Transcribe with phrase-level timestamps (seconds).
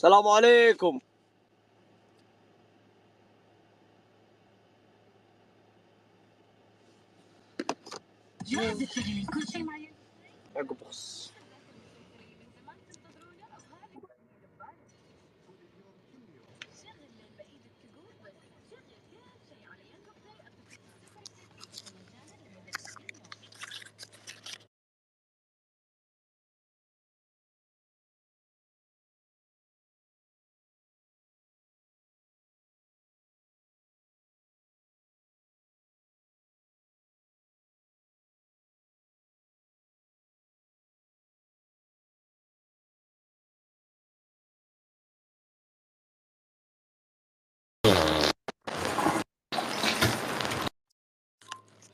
[0.00, 1.00] السلام عليكم.
[8.46, 9.26] جاهز تشتغلين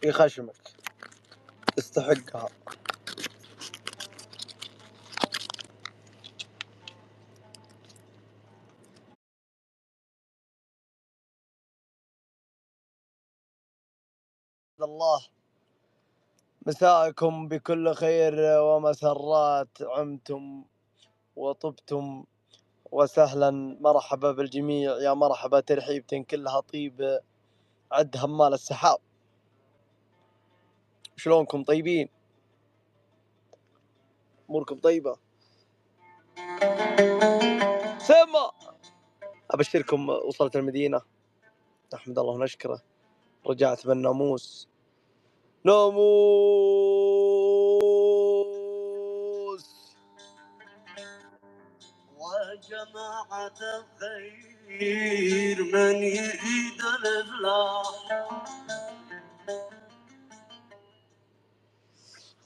[0.07, 0.57] اقبص يخشمك.
[1.77, 2.49] تستحقها
[14.83, 15.27] الله.
[16.67, 19.69] مساءكم بكل خير ومسرات.
[19.83, 20.65] عمتم
[21.37, 22.25] وطبتم
[22.93, 23.51] وسهلا.
[23.81, 24.99] مرحبا بالجميع.
[24.99, 27.21] يا مرحبا ترحيبة كلها طيب
[27.93, 28.99] عد همال السحاب.
[31.17, 32.09] شلونكم طيبين؟
[34.51, 35.17] أموركم طيبة؟
[37.99, 38.51] سما!
[39.51, 41.01] أبشركم وصلت المدينة.
[41.95, 42.83] نحمد الله ونشكره.
[43.47, 44.69] رجعت بالناموس
[45.65, 46.07] ناموس.
[52.17, 58.66] وجماعة الخير من يريد الإفلاح.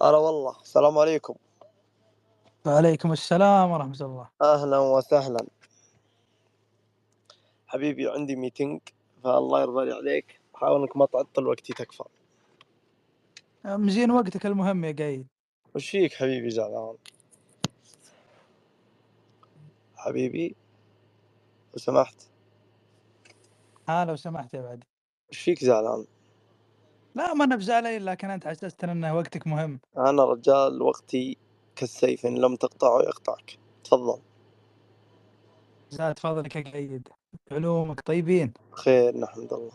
[0.02, 0.60] هلا والله.
[0.60, 1.34] السلام عليكم.
[2.66, 4.28] وعليكم السلام ورحمة الله.
[4.42, 5.46] أهلا وسهلا.
[7.66, 8.80] حبيبي عندي ميتنج
[9.24, 10.40] فالله يرضى لي عليك.
[10.54, 12.04] حاول إنك ما تعطل وقتي تكفى.
[13.64, 15.26] مزين وقتك المهم يا قايد.
[15.74, 16.96] وش فيك حبيبي زعلان.
[19.96, 20.56] حبيبي
[21.72, 22.22] لو سمحت.
[23.88, 24.84] ها لو سمحت يا بعد.
[25.30, 26.06] وش فيك زعلان.
[27.14, 29.80] لا ما أنا بزعلان لكن أنت حسست إن وقتك مهم.
[29.98, 31.36] أنا رجال وقتي
[31.76, 33.58] كالسيف إن لم تقطعه يقطعك.
[33.84, 34.22] تفضل.
[35.90, 37.08] زاد فضلك يا قايد
[37.52, 38.54] علومك طيبين.
[38.72, 39.72] خير نحمد الله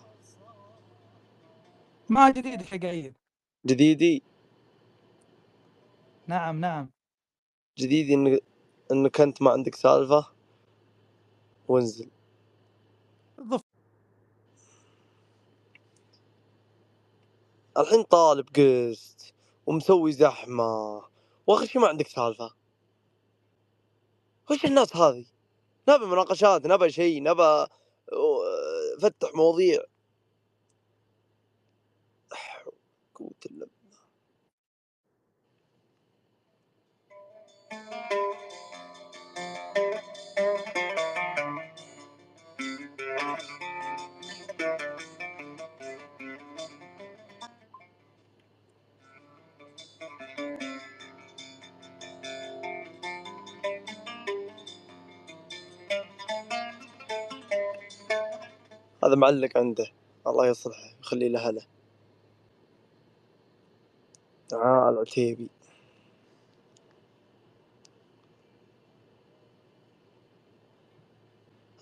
[2.09, 3.15] ما جديدك يا قايد
[3.65, 4.23] جديدي؟
[6.27, 6.89] نعم نعم.
[7.79, 8.39] جديدي إن...
[8.91, 10.27] إنك أنت ما عندك سالفة؟
[11.67, 12.11] وانزل.
[17.77, 19.33] الحين طالب قسط
[19.65, 21.03] ومسوي زحمة.
[21.47, 22.51] واخر شي ما عندك سالفة؟
[24.51, 25.25] وش الناس هذه
[25.89, 27.67] نبى مناقشات نبى شيء نبى
[29.01, 29.79] فتح مواضيع.
[33.15, 33.64] قوة الا
[59.05, 59.87] هذا معلق عنده.
[60.27, 61.61] الله يصلحه يخلي له هلا.
[64.49, 65.49] تعال عتيبي.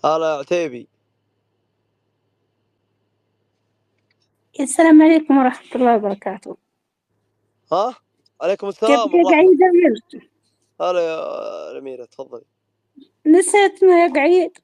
[0.04, 0.88] هلا يا عتيبي.
[4.60, 6.56] السلام عليكم ورحمة الله وبركاته.
[7.72, 7.94] ها؟
[8.40, 10.28] عليكم كيف السلام ورحمة قعيد أمير؟
[10.80, 12.44] هلا يا الأميرة تفضلي.
[13.26, 14.58] نسيتنا يا قعيد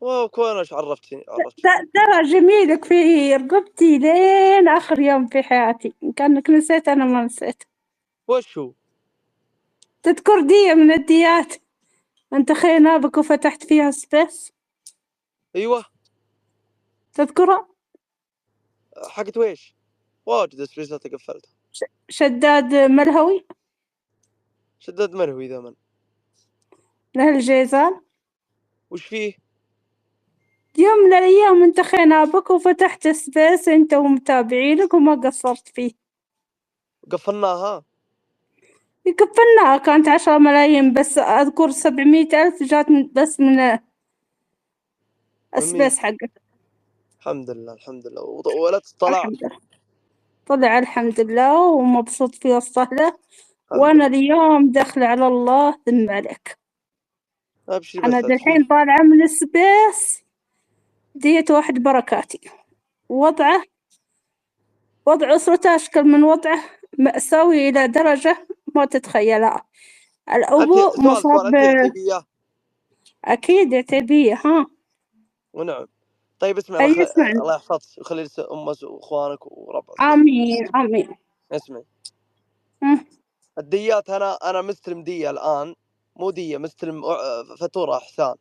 [0.00, 6.12] وكون إيش عرفتني عرفتني ت- ترى جميلك في رقبتي لين آخر يوم في حياتي إن
[6.12, 7.62] كأنك نسيت أنا ما نسيت.
[8.28, 8.72] وش هو؟
[10.02, 11.54] تذكر دية من الديات
[12.32, 14.52] أنت خينابك وفتحت فيها سبيس
[15.56, 15.84] أيوه.
[17.14, 17.68] تذكرها
[19.08, 19.74] حقت ويش؟
[20.26, 21.50] واجد سبيسات قفلتها
[22.08, 23.46] شداد ملهوي؟
[24.78, 25.74] شدد منهوي ذا من.
[27.14, 28.00] له الجيزان
[28.90, 29.34] وش فيه؟
[30.78, 35.92] يوم من الأيام أنت خينابك وفتحت سبيس أنت ومتابعينك وما قصرت فيه.
[37.10, 37.84] قفلناها؟
[39.18, 43.78] قفلناها كانت عشرة ملايين بس أذكر سبعمية ألف جات من بس من
[45.56, 46.30] السبيس حقك.
[47.18, 48.22] الحمد لله الحمد لله.
[48.22, 49.18] وط- ولا طلع.
[49.18, 49.58] الحمد لله.
[50.46, 53.08] طلع الحمد لله ومبسوط في وسطه له.
[53.08, 54.18] الحمد وأنا لله.
[54.18, 56.58] اليوم داخلة على الله ذم عليك.
[57.68, 60.24] أبشري أنا بس دحين طالعة من السبيس
[61.20, 62.40] ديت واحد بركاتي.
[63.08, 63.62] وضعه
[65.06, 66.60] وضع أسرته أشكل من وضعه
[66.98, 69.64] مأساوي إلى درجة ما تتخيلها.
[70.32, 71.54] الأبو مصاب
[73.24, 74.66] أكيد عتيبية ها.
[75.52, 75.86] ونعم.
[76.38, 76.86] طيب اسمع أي
[77.42, 77.98] الله, يحفظك.
[77.98, 80.00] ويخلي لس- أمك وإخوانك وربعك.
[80.00, 81.16] آمين آمين.
[81.52, 81.84] اسمعي.
[83.58, 85.74] الديات أنا أنا مستلم ديه الآن.
[86.16, 87.02] مو دية مستلم
[87.60, 88.34] فاتورة احسان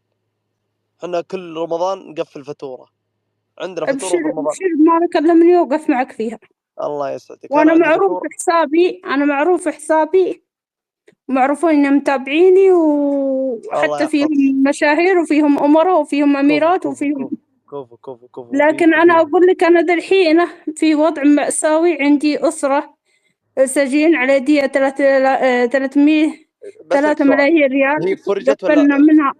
[1.04, 2.86] إحنا كل رمضان نقفل فاتورة.
[3.60, 6.40] عندنا فاتورة أبشر في رمضان أبشر ما كلمني وقف معك فيها.
[6.84, 7.48] الله يسعدك.
[7.51, 10.44] عندي معروف فاتورة- حسابي أنا معروف حسابي
[11.28, 14.07] معروفون إنهم متابعيني وحتى.
[14.07, 17.31] فيهم مشاهير وفيهم أمراء وفيهم أميرات كفو وفيهم
[17.72, 19.01] كفو كفو كفو لكن كفو.
[19.01, 20.40] أنا أقول لك أنا ذا الحين
[20.75, 22.94] في وضع مأساوي عندي أسرة
[23.66, 26.28] سجين على دية ثلاثة ثلاثمية
[26.86, 27.30] بس ثلاثة سؤال.
[27.30, 28.07] ملايين ريال.
[28.07, 29.34] هي فرجت ولا منها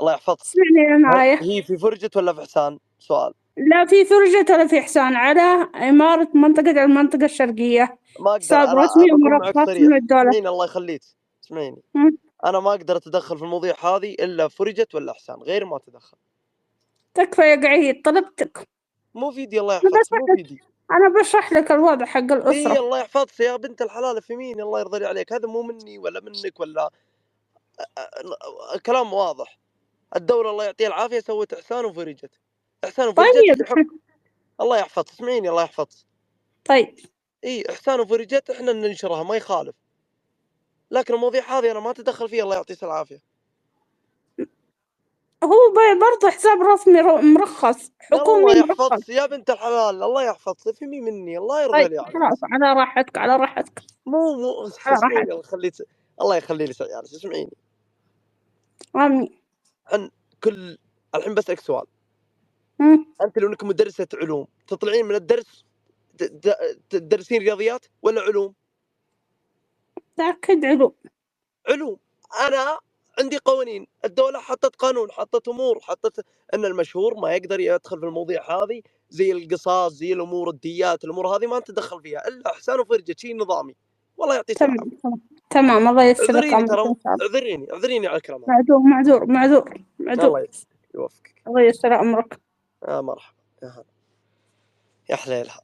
[0.00, 0.58] الله يحفظك.
[0.76, 3.34] هل النهاية هي في فرجت ولا في حسان؟ سؤال.
[3.56, 7.98] لا في فرجة ولا في إحسان على إمارة منطقة المنطقة الشرقية.
[8.20, 10.28] ما حساب أنا رسمي ومرخص من الدولة.
[10.28, 11.02] اسمعيني الله يخليك.
[11.44, 11.82] اسمعيني.
[12.46, 16.16] أنا ما أقدر أتدخل في المواضيع هذه إلا فرجت ولا حسان غير ما أتدخل.
[17.14, 18.68] تكفى يا قعيد طلبتك.
[19.14, 20.60] مو في يدي الله يحفظك مو في يدي
[20.90, 22.80] أنا بشرح لك الوضع حق إي الأسرة.
[22.80, 23.40] الله يحفظك.
[23.40, 25.32] يا بنت الحلال في مين الله يرضى لي عليك.
[25.32, 26.90] هذا مو مني ولا منك ولا
[28.86, 29.59] كلام واضح.
[30.16, 32.30] الدولة الله يعطيها العافية سوت إحسان وفرجت.
[32.84, 33.86] إحسان وفرجت طيب.
[34.60, 36.06] الله يحفظك اسمعيني الله يحفظك
[36.64, 36.98] طيب.
[37.44, 39.74] إي إحسان وفرجت إحنا ننشرها ما يخالف.
[40.90, 43.30] لكن المواضيع هذه أنا ما أتدخل فيها الله يعطيك العافية.
[45.44, 51.38] هو برضه حساب رسمي مرخص حكومي الله يحفظك يا بنت الحلال الله يحفظك فهمي مني
[51.38, 53.82] الله يرضى طيب لي عليك خلاص على راحتك على راحتك.
[54.06, 55.04] مو مو راحتك.
[55.04, 55.74] الله يخليك
[56.20, 57.56] الله يخلي لي يعني اسمعيني
[59.94, 60.10] آمين
[60.44, 60.78] كل
[61.14, 61.86] الحين بسألك سؤال.
[63.22, 65.64] أنت لو إنك مدرسة علوم تطلعين من الدرس
[66.90, 68.54] تدرسين رياضيات ولا علوم؟
[70.16, 70.94] تأكد علوم.
[71.68, 71.98] علوم.
[72.40, 72.78] أنا
[73.18, 73.86] عندي قوانين.
[74.04, 79.32] الدولة حطت قانون حطت أمور حطت أن المشهور ما يقدر يدخل في المواضيع هذه زي
[79.32, 83.76] القصاص زي الأمور الديات الأمور هذه ما نتدخل فيها إلا احسان وفرجة شيء نظامي.
[84.16, 84.98] والله يعطيك العافية.
[85.50, 88.40] تمام الله ييسر لك اعذريني ترى اعذريني اعذريني على الكلام.
[88.40, 90.38] هذا معذور معذور معذور معذور.
[90.38, 90.48] الله
[90.94, 91.34] يوفقك.
[91.46, 92.40] الله ييسر أمرك
[92.88, 93.36] يا مرحبا.
[93.62, 93.84] يا هلا.
[95.10, 95.60] يا حليلها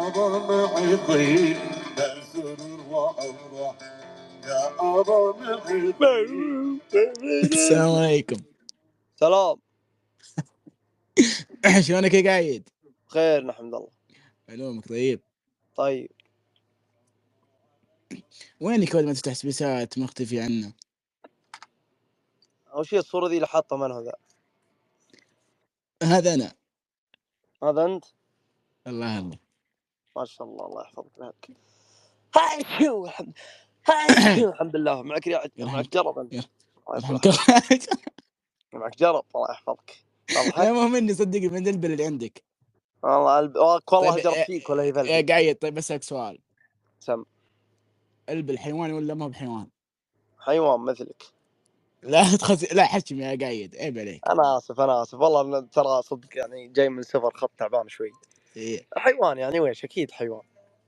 [0.00, 0.96] أرى معي
[6.00, 6.82] ضيق
[7.52, 8.36] السلام عليكم.
[9.20, 9.56] سلام.
[11.86, 12.68] شلونك يا قايد؟
[13.06, 13.88] خير نحمد الله
[14.48, 15.20] علومك طيب.
[15.76, 16.10] طيب.
[18.60, 20.72] وينك اول ما تفتح سبيسات مختفي عنا؟
[22.74, 24.12] أول شيء الصورة ذي اللي حاطه من هذا.
[26.02, 26.52] هذا أنا.
[27.62, 28.04] هذا أنت؟
[28.86, 29.38] الله الله
[30.16, 31.50] ما شاء الله الله يحفظك لك.
[32.36, 33.32] هاي شو الحمد
[34.52, 35.02] الحمد لله.
[35.02, 35.28] معك
[35.58, 36.44] معك جرب أنت.
[38.74, 39.96] معك جرب الله يحفظك.
[40.58, 42.42] لا مو مني صدقني من البل اللي عندك.
[43.02, 43.56] والله الب...
[43.56, 43.80] والله
[44.14, 46.38] طيب، جرب يا- فيك ولا يا ذلك قايد طيب بسألك سؤال.
[47.00, 47.24] سم.
[48.28, 49.66] البل حيواني ولا ما هو بحيوان؟
[50.38, 51.22] حيوان مثلك.
[52.02, 53.76] لا تخز لا حشم يا قايد.
[53.76, 54.28] عيب عليك.
[54.30, 55.14] أنا آسف أنا آسف.
[55.14, 58.10] والله ترى صدق يعني جاي من سفر خط تعبان شوي.
[58.56, 58.86] إيه.
[58.96, 60.42] حيوان يعني ويش؟ أكيد حيوان.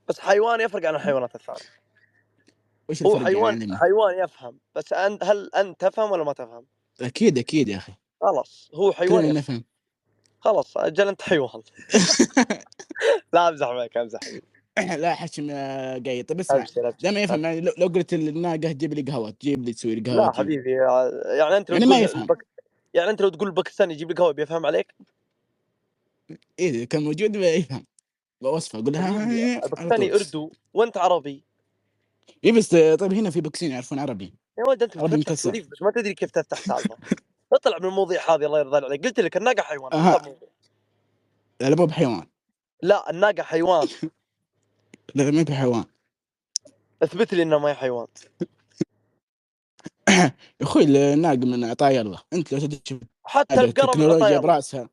[0.09, 1.61] بس حيوان يفرق عن الحيوانات الثانية.
[2.89, 4.59] وش هو الفرق حيوان يعني؟ حيوان يفهم.
[4.75, 6.67] بس أنت هل أنت تفهم ولا ما تفهم؟
[7.03, 9.35] أكيد أكيد يا أخي خلاص هو حيوان.
[9.35, 9.65] نفهم
[10.41, 11.63] خلاص أجل أنت حيوان
[13.33, 14.21] لا أمزح معك أمزح
[14.79, 15.51] لا حشم
[16.07, 19.31] قايد طيب اسمع ابشر ابشر ده ما يفهم يعني لو قلت للناقه جيب لي قهوة
[19.31, 20.33] تجيب لي تسوي لي قهوة لا.
[20.33, 20.71] حبيبي
[21.39, 22.23] يعني أنت لو يعني ما تقول يفهم.
[22.23, 22.47] البك...
[22.95, 24.95] يعني أنت لو تقول الباكستاني يجيب لك قهوة بيفهم عليك؟
[26.59, 27.85] إيه كان موجود ما يفهم
[28.41, 29.25] بوصفة أقول لها
[29.65, 30.21] الباكستاني طول.
[30.21, 31.43] أردو وأنت عربي
[32.45, 36.31] إيه بس طيب هنا في باكسين يعرفون عربي يا ولد أنت بس ما تدري كيف
[36.31, 36.97] تفتح سالفه
[37.53, 39.07] اطلع من المواضيع هذه الله يرضى عليك.
[39.07, 40.37] قلت لك الناقة حيوان الموضوع.
[41.61, 42.27] لا لا مو بحيوان.
[42.83, 43.89] لا الناقة حيوان.
[45.15, 45.85] لا ما بحيوان.
[47.03, 48.07] اثبت لي انها ما هي حيوان.
[50.09, 52.21] يا أخوي الناقة من عطايا الله.
[52.33, 54.41] أنت لو تدري حتى البقره من عطايا الله.
[54.41, 54.89] براسها.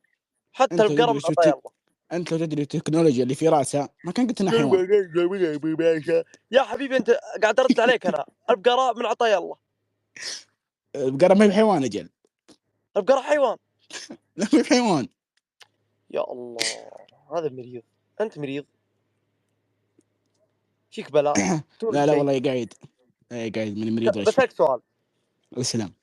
[0.52, 1.77] حتى تدري من عطايا الله.
[2.12, 4.88] أنت لو تدري التكنولوجيا اللي في رأسها ما كان قلت إنها حيوان.
[6.50, 7.10] يا حبيبي أنت
[7.42, 8.24] قاعد أرد عليك أنا.
[8.50, 9.56] البقره من عطايا الله.
[10.96, 12.08] البقره ما هي بحيوان أجل.
[12.96, 13.56] البقره حيوان.
[14.36, 15.08] لا ما هي بحيوان.
[16.10, 16.58] يا الله
[17.32, 17.82] هذا مريض.
[18.20, 18.64] أنت مريض.
[20.90, 21.34] فيك بلاء.
[21.92, 22.12] لا لا.
[22.12, 22.74] والله قاعد.
[23.32, 24.80] اي قاعد من مريض بسألك سؤال.
[25.58, 25.94] السلام.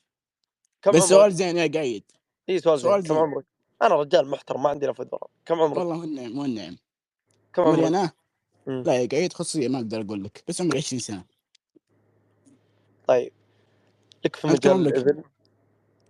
[0.93, 2.03] بس؟ سؤال زين يا قايد
[2.49, 3.01] اي سؤال, زين.
[3.01, 3.13] كم.
[3.13, 3.45] عمرك؟
[3.81, 6.77] أنا رجال محترم ما عندي لفظ ورا كم عمرك؟ والله والنعم والنعم
[7.53, 8.11] كم عمرك؟ أنا؟
[8.67, 8.83] مم.
[8.85, 11.25] لا يا قايد خصوصي ما أقدر أقول لك بس عمري 20 سنة.
[13.07, 13.31] طيب
[14.25, 15.23] لك في مجال؟ الإبل؟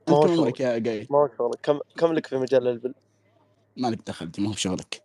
[0.09, 0.59] ما هو شغلك.
[0.59, 1.11] يا قايد.
[1.11, 1.59] ما هو شغلك.
[1.63, 2.93] كم كم لك في مجال الإبل؟
[3.77, 5.03] ما لك دخل ما هو بشغلك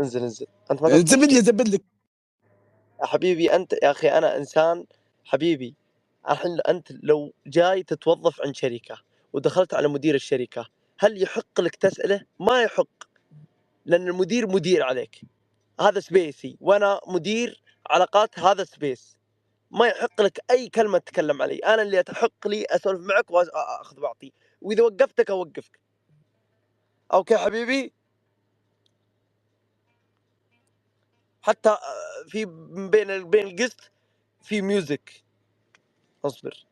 [0.00, 0.46] انزل انزل.
[0.70, 1.82] أنت ما زبد لي زبد لك
[3.00, 4.84] يا حبيبي أنت يا أخي أنا إنسان
[5.24, 5.74] حبيبي.
[6.30, 8.98] الحين أنت لو جاي تتوظف عند شركة
[9.32, 13.04] ودخلت على مدير الشركة هل يحق لك تسأله؟ ما يحق
[13.86, 15.20] لأن المدير مدير عليك.
[15.80, 19.16] هذا سبيسي وأنا مدير علاقات هذا space.
[19.70, 21.58] ما يحق لك أي كلمة تتكلم علي.
[21.58, 25.80] أنا اللي تحق لي أسولف معك واخذ واعطي وإذا وقفتك أوقفك.
[27.12, 27.92] أوكي حبيبي؟
[31.42, 31.76] حتى
[32.28, 32.44] في
[32.90, 33.90] بين بين القسط
[34.42, 35.24] في ميوزك
[36.24, 36.66] أصبر.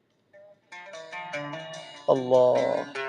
[2.10, 3.05] الله.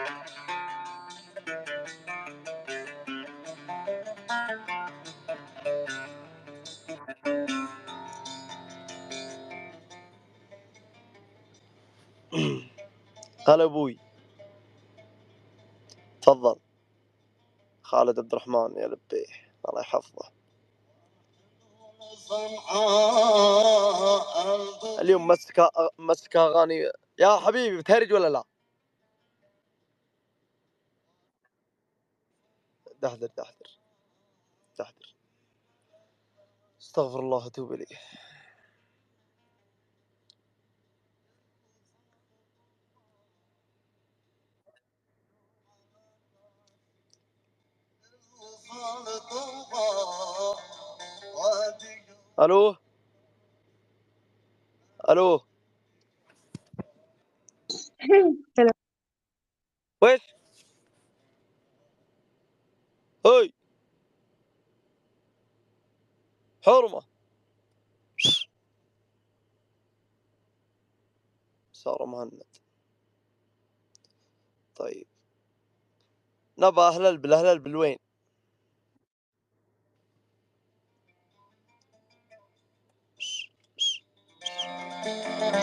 [13.47, 13.99] هلا أبوي.
[16.21, 16.55] تفضل.
[17.83, 19.25] خالد عبد الرحمن يا لبيه
[19.69, 20.31] الله يحفظه.
[25.01, 28.43] اليوم مسك مسك اغاني يا حبيبي بتهرج ولا لا؟
[33.01, 33.69] دحدر دحدر
[34.79, 35.15] دحدر
[36.81, 37.97] استغفر الله وأتوب إليه.
[52.39, 52.75] ألو؟
[55.09, 55.41] ألو؟
[60.01, 60.21] ويش؟
[63.25, 63.53] هاي
[66.61, 67.01] حرمة!
[71.73, 72.43] سارة مهند.
[74.75, 75.07] طيب.
[76.57, 77.45] نبى أهل البل أهل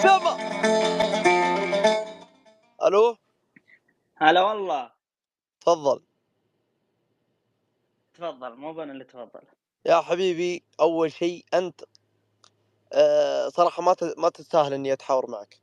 [0.02, 0.34] سما
[2.86, 3.16] ألو؟
[4.16, 4.90] هلا والله.
[5.60, 6.02] تفضل.
[8.14, 9.42] تفضل مو أنا اللي تفضل.
[9.86, 11.80] يا حبيبي أول شيء أنت
[12.92, 15.60] آه صراحة ما ما تستاهل إني أتحاور معك.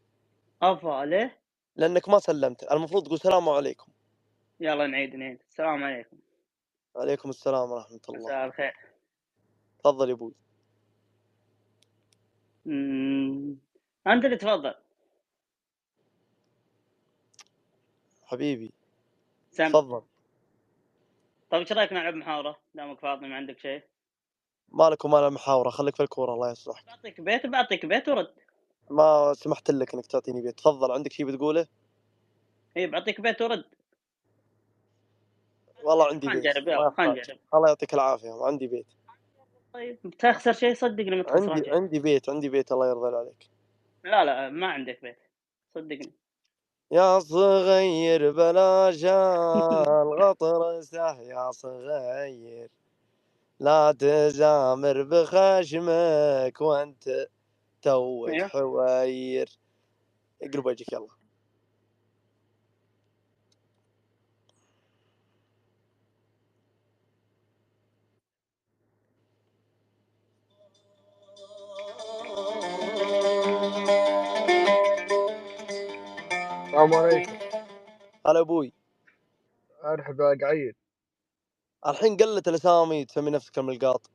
[0.62, 1.42] افا ليه؟
[1.76, 2.72] لأنك ما سلمت.
[2.72, 3.92] المفروض تقول السلام عليكم.
[4.60, 5.40] يلا نعيد نعيد.
[5.50, 6.18] السلام عليكم.
[6.96, 8.20] عليكم السلام ورحمة الله.
[8.20, 8.74] مساء الخير.
[9.80, 10.34] تفضل يا أبوي
[14.08, 14.74] أنت اللي تفضل.
[18.24, 18.72] حبيبي
[19.52, 20.02] سم تفضل.
[21.50, 23.84] طيب إيش رأيك نلعب محاورة؟ دامك فاضي ما عندك شيء.
[24.70, 26.86] مالك ومال المحاوره خليك في الكورة الله يصلحك.
[26.86, 28.34] بعطيك بيت بعطيك بيت ورد.
[28.90, 30.58] ما سمحت لك إنك تعطيني بيت.
[30.60, 31.68] تفضل عندك شيء بتقوله؟
[32.78, 33.66] اي بعطيك بيت ورد.
[35.84, 36.58] والله عندي خلينا بيت.
[36.58, 37.32] نجرب خلينا يحتاج.
[37.32, 37.40] نجرب.
[37.54, 38.88] الله يعطيك العافية عندي بيت.
[39.74, 43.50] طيب تخسر شيء صدقني ما تخسران عندي شيء عندي بيت عندي بيت الله يرضى عليك.
[44.04, 45.18] لا لا ما عندك بيت.
[45.76, 46.14] صدقني.
[46.92, 52.70] يا صغير بلا جال غطر سح يا صغير
[53.60, 57.28] لا تزامر بخشمك وأنت
[57.82, 58.48] توك أيوه.
[58.48, 59.50] حوير.
[60.44, 61.21] اقلب وجهك يلا.
[76.72, 77.32] السلام عليكم.
[78.28, 78.74] هلا أبوي.
[79.84, 80.76] أرحب يا قعيد
[81.88, 84.10] الحين قلت الأسامي تسمي نفسك الملقاط.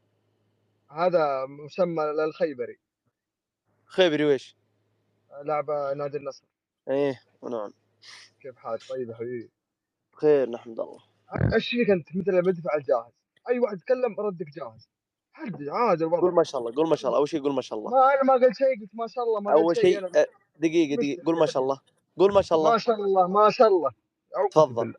[0.91, 2.79] هذا مسمى للخيبري.
[3.87, 4.57] خيبري ويش؟
[5.43, 6.45] لعبة نادي النصر.
[6.91, 7.73] إيه ونعم.
[8.41, 9.51] كيف حالك؟ طيب يا حبيبي.
[10.13, 11.03] بخير نحمد الله.
[11.55, 13.13] إيش فيك أنت؟ مثل المدفع الجاهز
[13.49, 14.89] أي واحد يتكلم ردك جاهز.
[15.33, 17.19] حد عادي قول الوضع ما شاء الله قول ما شاء الله.
[17.19, 17.91] أول شيء قول ما شاء الله.
[17.91, 20.01] ما أنا ما قلت شيء قلت ما شاء الله ما أول شيء
[20.57, 21.25] دقيقة دقيقة.
[21.27, 21.81] قول ما شاء الله.
[22.19, 23.91] قول ما شاء ما الله شاء الله ما شاء الله.
[24.51, 24.95] تفضل.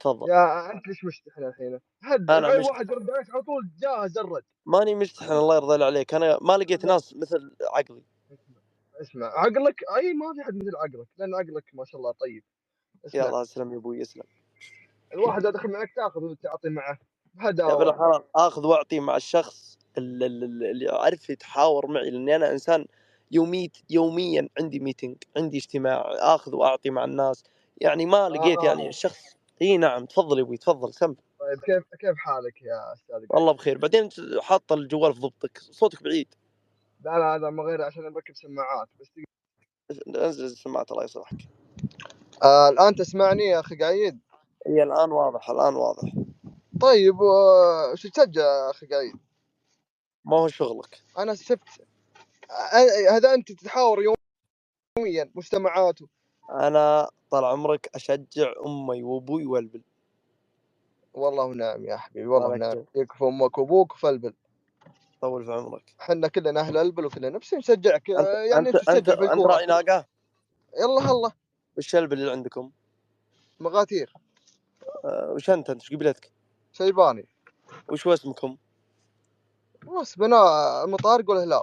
[0.00, 0.30] تفضل.
[0.30, 4.44] يا أنت ليش مشتحن الحين؟ حد أنا أي واحد يرد عليك على طول جاهز الرد.
[4.66, 6.14] ماني مشتحن الله يرضى عليك.
[6.14, 8.02] أنا ما لقيت ناس مثل عقلي.
[9.00, 12.44] اسمع عقلك؟ أي ما في حد مثل عقلك لأن عقلك ما شاء الله طيب.
[13.06, 13.26] اسمع.
[13.28, 14.24] يلا أسلم يا أبوي أسلم.
[15.14, 16.98] الواحد يدخل معك تأخذ وتعطي معه.
[17.38, 22.10] يا ابن هداوة الحلال آخذ وأعطي مع الشخص ال- ال- ال- اللي يعرف يتحاور معي
[22.10, 22.86] لأني أنا إنسان
[23.32, 27.44] يوميت يوميا عندي ميتنج عندي اجتماع آخذ وأعطي مع الناس.
[27.76, 28.88] يعني ما لقيت يعني آه.
[28.88, 33.52] الشخص إي نعم تفضل يا أبوي تفضل سم طيب كيف كيف حالك يا أستاذ؟ والله
[33.52, 33.78] بخير.
[33.78, 34.08] بعدين
[34.40, 36.34] حاط الجوال في ضبطك صوتك بعيد.
[37.04, 39.10] لا لا هذا ما غير عشان بركب سماعات بس.
[40.08, 41.36] انزل السماعات الله يصلحك
[42.42, 44.20] آه الآن تسمعني يا أخي قايد؟
[44.66, 46.12] هي الآن واضح الآن واضح.
[46.80, 49.14] طيب وش تسجل يا أخي قايد؟
[50.24, 51.02] ما هو شغلك.
[51.18, 51.82] أنا شفت
[53.10, 53.98] هذا أنت تتحاور
[54.98, 55.98] يوميا مجتمعات
[56.50, 59.82] أنا طال عمرك أشجع أمي وأبوي والبل.
[61.14, 62.86] والله ونعم يا حبيبي والله يكرمك.
[62.94, 64.34] يكفي أمك وأبوك وفلبل
[65.20, 65.94] طول في عمرك.
[66.00, 69.52] إحنا كلنا أهل البل وكلنا نفسي نشجعك انت يعني انت انت انت, تشجع أنت الكورة.
[69.52, 70.06] راعي ناقة؟
[70.78, 71.30] يلا هلا.
[71.78, 72.70] وش البل اللي عندكم؟
[73.60, 74.12] مغاتير.
[75.04, 76.32] آه، وش أنت؟ أنت وش قبيلتك؟
[76.72, 77.28] شيباني.
[77.88, 78.56] وش هو اسمكم؟
[80.00, 81.62] بس بنا المطارق والهلال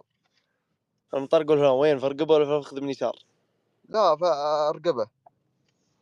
[1.14, 3.16] المطرق ولا وين؟ في رقبه ولا فخذ من يسار؟
[3.90, 5.08] لا فارقبه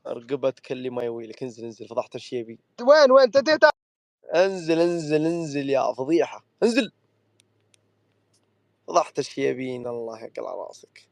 [0.07, 3.61] رقبتك اللي ما يويلك انزل انزل فضحت الشيبي وين وين؟ تديت
[4.35, 6.45] انزل انزل انزل يا فضيحة.
[6.63, 6.91] انزل.
[8.87, 11.09] فضحت الشيابين الله يقلع راسك.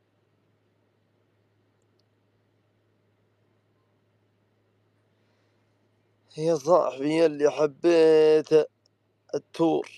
[6.38, 8.50] يا صاحبي اللي حبيت
[9.36, 9.90] التور.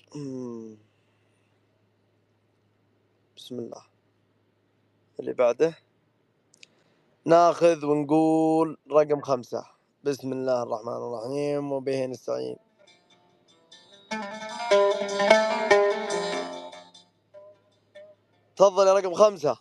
[3.37, 3.86] بسم الله.
[5.19, 5.77] اللي بعده.
[7.25, 9.63] ناخذ ونقول رقم خمسة.
[10.03, 12.57] بسم الله الرحمن الرحيم وبه نستعين.
[18.55, 19.57] تفضل يا رقم خمسة.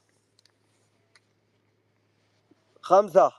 [2.82, 3.32] خمسة.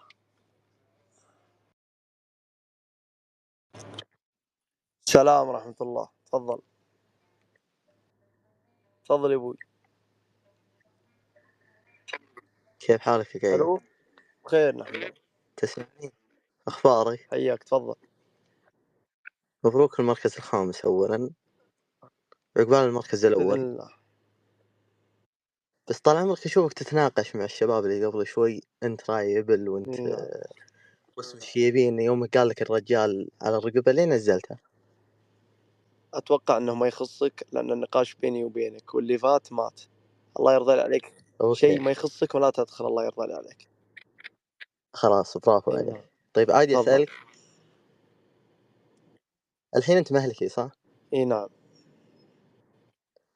[5.08, 6.10] السلام ورحمة الله.
[6.26, 6.60] تفضل.
[9.06, 9.67] تفضل يا أبوي
[12.88, 13.82] كيف حالك يا قايد؟ ألو
[14.46, 15.12] بخير نحن
[15.58, 16.14] تسمعني؟
[16.68, 17.96] أخبارك؟ حياك تفضل
[19.64, 21.30] مبروك المركز الخامس أولا
[22.58, 23.90] عقبال المركز الأول الله
[25.88, 30.12] بس طال عمرك أشوفك تتناقش مع الشباب اللي قبل شوي أنت راعي إبل وأنت نعم.
[30.12, 30.50] آه،
[31.18, 34.60] واسم الشيبين يوم قال لك الرجال على الرقبة ليه نزلتها؟
[36.14, 39.82] أتوقع إنه ما يخصك لأن النقاش بيني وبينك واللي فات مات
[40.40, 40.84] الله يرضى لي
[41.54, 43.70] شيء ما يخصك ولا تدخل الله يرضى لي عليك.
[44.94, 46.10] خلاص برافو اي عليك.
[46.34, 47.10] طيب عادي أسألك؟
[49.76, 50.72] الحين أنت مهلكي صح؟
[51.14, 51.50] إي نعم.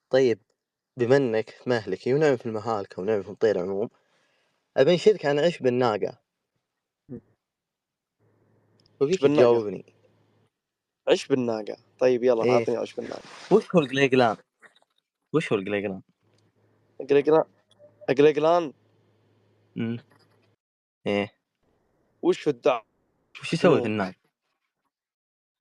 [0.10, 0.40] طيب
[0.98, 3.90] بما إنك مهلكي ونعم في المهالكة ونعم في مطير عموم
[4.78, 6.18] أبي أنشدك عن عش بالناقة؟
[7.12, 7.22] إيش
[9.02, 9.94] وفيك بالناقة؟ تجاوبني.
[11.08, 12.52] عش بالناقة؟ طيب يلا إيه.
[12.52, 13.22] اعطني عش بالناقة.
[13.52, 14.38] وش هو القليقلان؟
[15.34, 16.02] وش هو القليقلان؟
[17.02, 17.44] اقلقلان
[18.10, 18.74] اقلقلان
[19.78, 20.00] امم
[21.08, 21.34] إيه.
[22.22, 22.86] وش هو الدعاء
[23.42, 24.14] وش يسوي في النار؟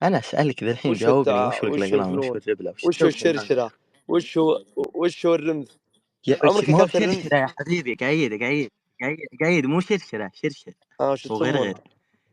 [0.03, 2.39] أنا أسألك ذا الحين جاوبني وش هو القلقلان وش هو
[2.87, 3.71] وش هو؟ الشرشرة؟
[4.07, 5.79] وش هو وش هو الرمز؟
[6.27, 10.73] يا عمرك ما شرشرة يا حبيبي قايد قايد قايد قايد مو شرشرة شرشر.
[11.01, 11.83] آه وغرغر تسمونها؟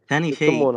[0.08, 0.72] ثاني شيء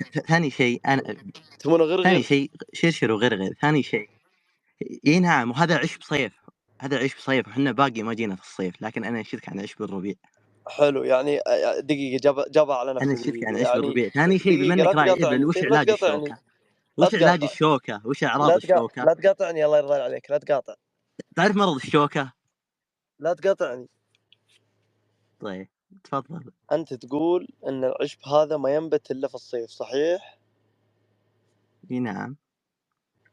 [0.28, 1.16] ثاني شيء أنا
[1.58, 4.10] تسمونها ثاني غرغر شيء شرشر وغرغر ثاني شيء
[5.06, 6.32] اي نعم وهذا عش بصيف
[6.78, 10.14] هذا عش بصيف وحنا باقي ما جينا في الصيف لكن أنا انشدك عن عش بالربيع.
[10.68, 14.08] حلو يعني آه، دقيقة جاب جابها على أنا نفسه انشدك عن عش يعني بالربيع.
[14.08, 16.38] ثاني شيء بما إنك راعي إبل وش لا علاج الشوكة؟
[16.96, 20.74] وش علاج الشوكة؟ وش أعراض الشوكة؟ لا تقاطعني الله يرضى عليك لا تقاطع.
[21.36, 22.32] تعرف مرض الشوكة؟
[23.18, 23.88] لا تقاطعني.
[25.40, 25.68] طيب
[26.04, 26.52] تفضل.
[26.72, 30.38] أنت تقول إن العشب هذا ما ينبت إلا في الصيف صحيح؟
[31.90, 32.36] إي نعم.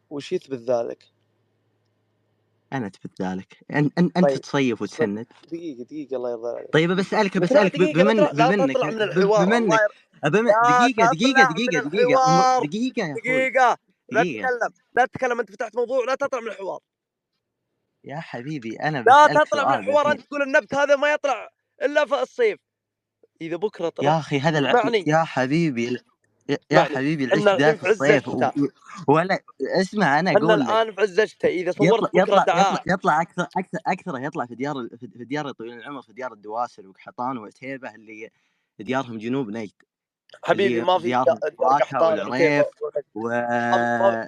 [0.09, 1.11] وش يثبت ذلك؟
[2.73, 3.57] أنا اثبت ذلك.
[3.71, 5.27] أن أن أنت طيب تصيف ص- وتسند.
[5.43, 6.71] دقيقة دقيقة الله يرضى عليك.
[6.73, 9.57] طيب بسألك بسألك ب- دقيقة لا بمن تطلع لا بمنك تطلع من ب- الحوار الله
[9.57, 9.89] بمنك ير...
[10.25, 10.47] بم...
[10.47, 11.43] لا دقيقة دقيقة.
[11.43, 13.77] دقيقه دقيقه دقيقة يا دقيقة
[14.11, 14.23] لا دقيقة.
[14.23, 16.79] تتكلم لا تتكلم أنت فتحت موضوع لا تطلع من الحوار.
[18.05, 21.49] يا حبيبي أنا لا تطلع من الحوار أنت تقول النبت هذا ما يطلع
[21.81, 22.59] إلا في الصيف.
[23.41, 24.71] إذا بكرة يا طلع أخي هذا الع...
[24.71, 25.03] اسمعني.
[25.07, 25.99] يا حبيبي.
[26.71, 28.43] يا حبيبي العش إحنا الحين ذا في الصيف و...
[29.07, 32.83] ولا اسمع أنا أقول لك الآن في عز الشتاء إذا يطلع صورت يطلع يطلع دعاء
[32.87, 37.37] يطلع أكثر أكثر اكثره يطلع في ديار في ديار طويل العمر في ديار الدواسر وقحطان
[37.37, 38.29] وعتيبه اللي
[38.79, 39.71] ديارهم جنوب نجد
[40.43, 42.65] حبيبي ما في قحطان والعريف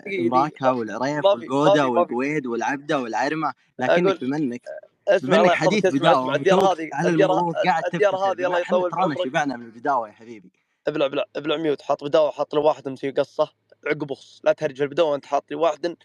[0.08, 1.48] دقيقة والعريف في
[1.86, 3.54] والقويد والعبدة والعرمة.
[3.80, 4.62] لكنك انك
[5.10, 10.08] يحفظك حديث الديار وتوك هذه على الديار قاعد هذه الله يطول عمرك شبعنا من البداوة
[10.08, 10.52] يا حبيبي.
[10.88, 13.52] ابلع ابلع ابلع mute حط بداوة حط له واحد مسوي قصة
[13.88, 15.98] عقب اخص لا تهرج في البدايه وانت حاط لي واحد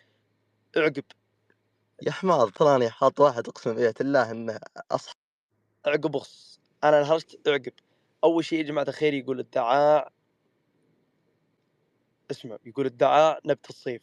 [0.76, 1.04] عقب.
[2.02, 4.60] يا حمار تراني حاط واحد أقسم بالله الله إنه
[4.90, 5.12] أصح.
[5.86, 7.72] عقب اخص أنا انهرجت عقب.
[8.24, 10.10] أول شيء يا جماعة الخير يقول الدعاع
[12.30, 14.02] اسمع يقول الدعاع نبت الصيف.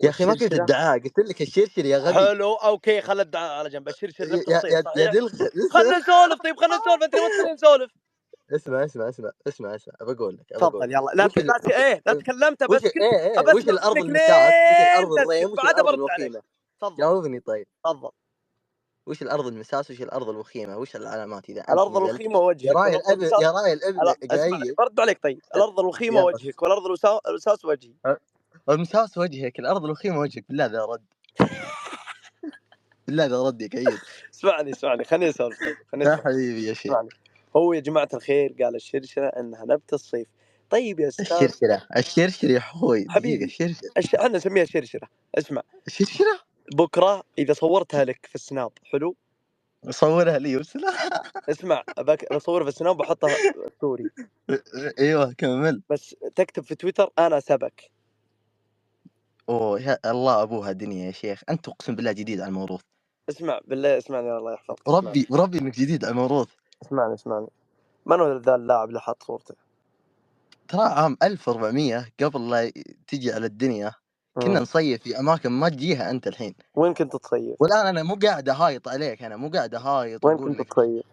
[0.00, 2.14] يا أخي ما قلت الدعاء قلت لك الشرشر يا غبي.
[2.14, 3.88] حلو okay خل الدعاء على جنب.
[3.88, 5.32] الشرشر نبت يا الصيف يا يا دلخ
[5.72, 7.90] خلنا نسولف طيب خلنا نسولف أنت ما تخلينا نسولف.
[8.52, 10.92] اسمع اسمع اسمع اسمع اسمع بقول لك تفضل.
[10.92, 11.10] يلا.
[11.14, 14.02] لا وش ال- لا ت- إيه لا تكلمت وش بس كنت إيه إيه وش الأرض
[14.02, 16.42] المساس وش لين الأرض تسكت وش الأرض الوخيمة؟
[16.80, 16.96] تفضل.
[16.98, 17.66] جاوبني طيب.
[17.84, 18.10] تفضل.
[19.06, 23.22] وش الأرض المساس؟ وش الأرض الوخيمة؟ وش العلامات إذا الأرض؟ الوخيمة يا وجهك راعي والارض
[23.22, 25.40] الابن يا راعي الابن قايد برد عليك طيب.
[25.56, 26.22] الأرض الوخيمة.
[26.24, 26.86] وجهك والأرض
[27.26, 27.94] الوساس وجهي.
[28.70, 30.44] المساس وجهك الأرض الوخيمة وجهك.
[30.48, 31.04] بالله ذا رد
[33.08, 34.02] بالله ذا رد يا قايد
[34.34, 36.98] اسمعني اسمعني خليني أسولف طيب خليني يا حبيبي يا شيخ.
[37.56, 40.28] هو يا جماعة الخير قال الشرشرة إنها نبت الصيف
[40.70, 43.44] طيب يا أستاذ الشرشرة الشرشر يا أخوي حبيبي.
[43.44, 44.14] الشرشر الش...
[44.14, 45.62] إحنا نسميها شرشرة اسمع.
[45.86, 46.40] الشرشرة؟
[46.74, 49.16] بكرة إذا صورتها لك في ال Snap حلو؟
[49.90, 52.32] صورها لي وارسلها اسمع بك...
[52.34, 53.30] بصورها في ال Snap وبحطها
[53.76, 54.10] story
[54.98, 55.82] أيوه كمل.
[55.90, 57.90] بس تكتب في تويتر أنا سبك.
[59.48, 61.42] أوه يا الله أبوها دنيا يا شيخ.
[61.50, 62.80] أنت أقسم بالله جديد على الموروث.
[63.28, 64.88] اسمع بالله اسمعني الله يحفظك.
[64.88, 66.48] ربي ربي إنك جديد على الموروث.
[66.82, 67.46] اسمعني اسمعني
[68.06, 69.54] من هو ذا اللاعب اللي حط صورته؟
[70.68, 72.72] ترى عام 1400 قبل لا
[73.08, 73.92] تجي على الدنيا
[74.42, 74.60] كنا.
[74.60, 78.88] نصيف في أماكن ما تجيها أنت الحين وين كنت تصيف؟ والآن أنا مو قاعد أهايط
[78.88, 81.04] عليك أنا مو قاعد أهايط وين كنت تصيف؟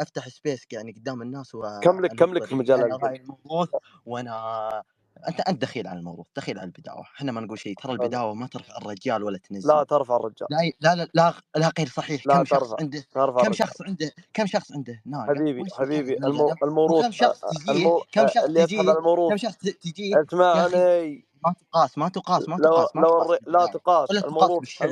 [0.00, 3.68] أفتح space يعني قدام الناس و كم لك- كم لك في مجال الموروث
[4.06, 4.82] وأنا
[5.28, 7.02] أنت أنت دخيل على الموروث دخيل على البداوة.
[7.02, 9.68] إحنا ما نقول شيء ترى البداوة ما ترفع الرجال ولا تنزل.
[9.68, 10.48] لا ترفع الرجال.
[10.50, 12.26] لا لا لا لا, غير صحيح.
[12.26, 12.76] لا كم شخص ترفع.
[12.80, 15.24] عنده ترفع كم شخص عنده كم شخص عنده؟ ناقة.
[15.26, 16.54] حبيبي حبيبي المو...
[16.62, 17.98] الموروث وكم شخص تجيه.
[18.12, 18.82] كم شخص تجيه
[19.30, 21.26] كم شخص تجيه اسمعني.
[21.44, 23.38] ما تقاس ما تقاس ما تقاس ما تقاس.
[23.46, 23.66] لا.
[23.66, 24.10] تقاس.
[24.10, 24.82] الموروث.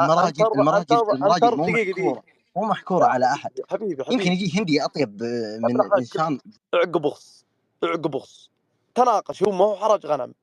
[0.00, 2.22] المراجل المراجل المراجل مو محكورة
[2.56, 3.50] مو محكورة على أحد.
[3.70, 4.30] حبيبي يمكن حبيبي.
[4.30, 6.38] يجي هندي اطيب آه، من إنسان
[6.74, 7.44] عقب اخص
[7.84, 8.50] عقب اخص
[8.96, 10.34] تناقش هو ما هو حرج غنم.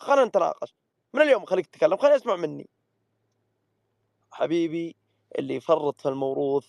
[0.00, 0.74] خلينا نتناقش.
[1.14, 2.70] من اليوم خليك تتكلم خليني أسمع مني.
[4.32, 4.96] حبيبي
[5.38, 6.68] اللي يفرط في الموروث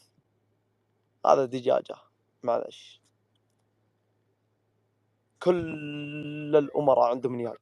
[1.28, 1.96] هذا دجاجة
[2.44, 3.02] معلش.
[5.44, 7.60] كل الأمراء عندهم نياق.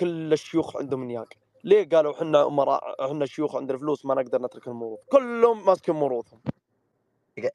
[0.00, 1.28] كل الشيوخ عندهم نياق.
[1.64, 6.42] ليه قالوا حنا أمراء حنا شيوخ عندنا فلوس ما نقدر نترك الموروث؟ كلهم ماسكين موروثهم.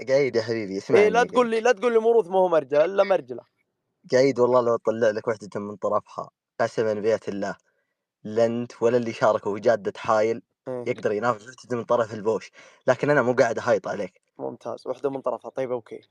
[0.10, 1.04] قايد يا حبيبي اسمعني.
[1.04, 3.44] إيه لا تقول لي لا تقول لي موروث ما هو مرجله إلا مرجلة.
[4.12, 7.56] قايد والله لو اطلع لك وحدة من طرفها قسما بيت الله
[8.24, 10.84] لا أنت ولا اللي شاركوا في جاده حايل إيه.
[10.88, 12.52] يقدر ينافس وحدة من طرف البوش
[12.88, 16.02] لكن أنا مو قاعد اهايط عليك ممتاز واحدة من طرفها طيب okay اي.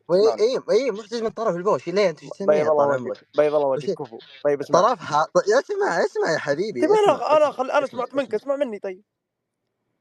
[0.40, 4.18] اي اي محتاج من طرف البوش ليه أنت بيض الله وجهك بيض الله وجهك كفو
[4.44, 5.26] طيب اسمع طرفها
[5.58, 7.70] اسمع اسمع يا حبيبي طيب اسمع أنا أنا خل...
[7.70, 8.34] أنا سمعت منك.
[8.34, 9.02] اسمع مني طيب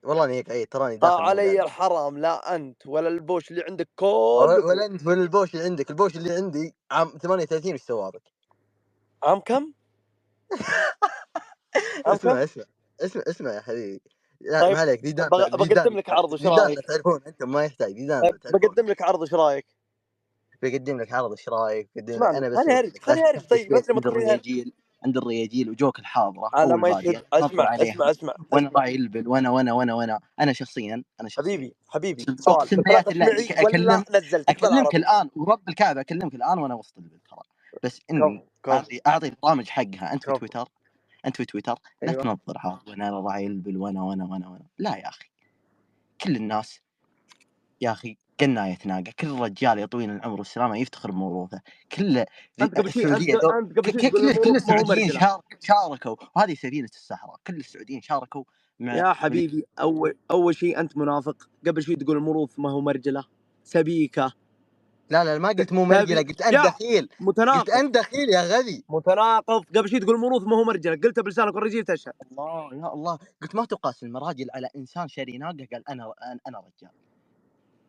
[0.08, 1.64] والله إني قايد تراني داخل طاع من علي.
[1.66, 6.18] الحرام لا أنت ولا البوش اللي عندك كلكم ولا أنت ولا البوش اللي عندك البوش
[6.18, 8.24] اللي عندي عام 38 إيش سوى بك
[9.24, 9.74] عام كم؟
[12.08, 12.66] اسمع؟ اسمع
[13.02, 14.02] اسمع اسمع يا حبيبي
[14.42, 17.94] لا طيب، ما عليك ديدان بق- بقدم لك عرض، وش رأيك؟ تعرفون أنتم ما يحتاج
[17.94, 19.68] ديدان طيب بقدم لك عرض إيش رأيك؟
[20.64, 21.92] بقدم لك عرض إيش رأيك
[22.34, 23.74] أنا بس خليني ارج خليني ارج طيب
[24.08, 24.74] الرياجيل
[25.08, 27.00] عند الرياجيل وجوك الحاضره أول ما
[27.34, 27.76] أسمع.
[27.76, 28.72] أسمع أسمع وأنا.
[28.76, 32.68] راعي البل وأنا وأنا وأنا وأنا أنا شخصيا أنا شخصيا حبيبي حبيبي سؤال
[33.72, 37.40] بالله نزلتك أكلمك؟ الآن ورب الكعبة أكلمك الآن وأنا وسط البل ترى
[37.84, 40.40] بس اني أعطي أعطي برامج حقها أنت في.
[40.40, 40.70] تويتر
[41.26, 42.24] أنت في تويتر لا أيوة.
[42.24, 45.30] تنظر وأنا راعي البل وأنا وأنا وأنا وأنا لا يا أخي
[46.22, 46.82] كل الناس
[47.82, 51.62] يا أخي قناية ناقة كل رجال يا طويل العمر والسلامة يفتخر بموروثه.
[51.92, 52.26] كل
[52.88, 53.36] السعودية
[53.86, 55.20] كل كل السعوديين مرجلة.
[55.20, 57.38] شارك شاركوا وهذه سفينة الصحراء.
[57.48, 58.44] كل السعوديين شاركوا
[58.80, 61.50] مع يا حبيبي أول أول شيء أنت منافق.
[61.68, 63.26] قبل شوي تقول الموروث ما هو مرجلة.
[63.64, 64.34] سبيكة.
[65.10, 67.10] لا لا ما قلت مو مرجلة قلت أنت يا دخيل.
[67.54, 67.72] قلت متناقض.
[67.72, 68.86] أنت دخيل يا غبي.
[68.90, 69.66] متناقض.
[69.78, 70.96] قبل شوي تقول الموروث ما هو مرجلة.
[71.04, 73.20] قلتها بلسانك والرجيل تشهد الله يا الله.
[73.42, 76.14] قلت ما تقاس المراجل على إنسان شاري ناقة قال أنا
[76.48, 76.92] أنا, رجال.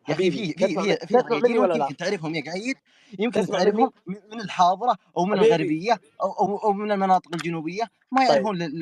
[0.07, 0.67] يا أخي في في
[1.07, 2.75] في في ولا يمكن؟ تعرفهم يا قايد
[3.19, 3.91] يمكن تعرفهم
[4.31, 5.55] من الحاضرة أو من حبيبي.
[5.55, 8.29] الغربية أو أو, أو من المناطق الجنوبية ما طيب.
[8.29, 8.79] يعرفون لل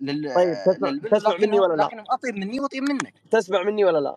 [0.00, 3.98] لل لل طيب، تسمع- مني ولا لا؟ لكنهم أطيب مني وأطيب منك تسمع مني ولا
[3.98, 4.16] لا؟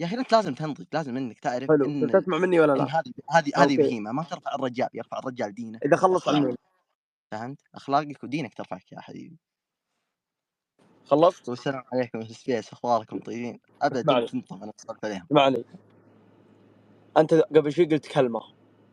[0.00, 3.12] يا أخي أنت لازم تنضج لازم إنك تعرف حلو إن تسمع مني ولا لا؟ هذه
[3.30, 3.76] هذه هذه.
[3.76, 6.28] بهيمة ما ترفع الرجال يرفع الرجال دينه إذا خلص.
[6.28, 6.54] عني
[7.32, 9.38] فهمت أخلاقك ودينك ترفعك يا حبيبي
[11.10, 12.20] خلصت؟ والسلام عليكم.
[12.20, 13.60] في ال space اخباركم طيبين.
[13.82, 15.26] ابدا انت أنا اتصلت عليهم.
[15.26, 15.64] اسمعني
[17.16, 18.40] انت قبل شوي قلت كلمة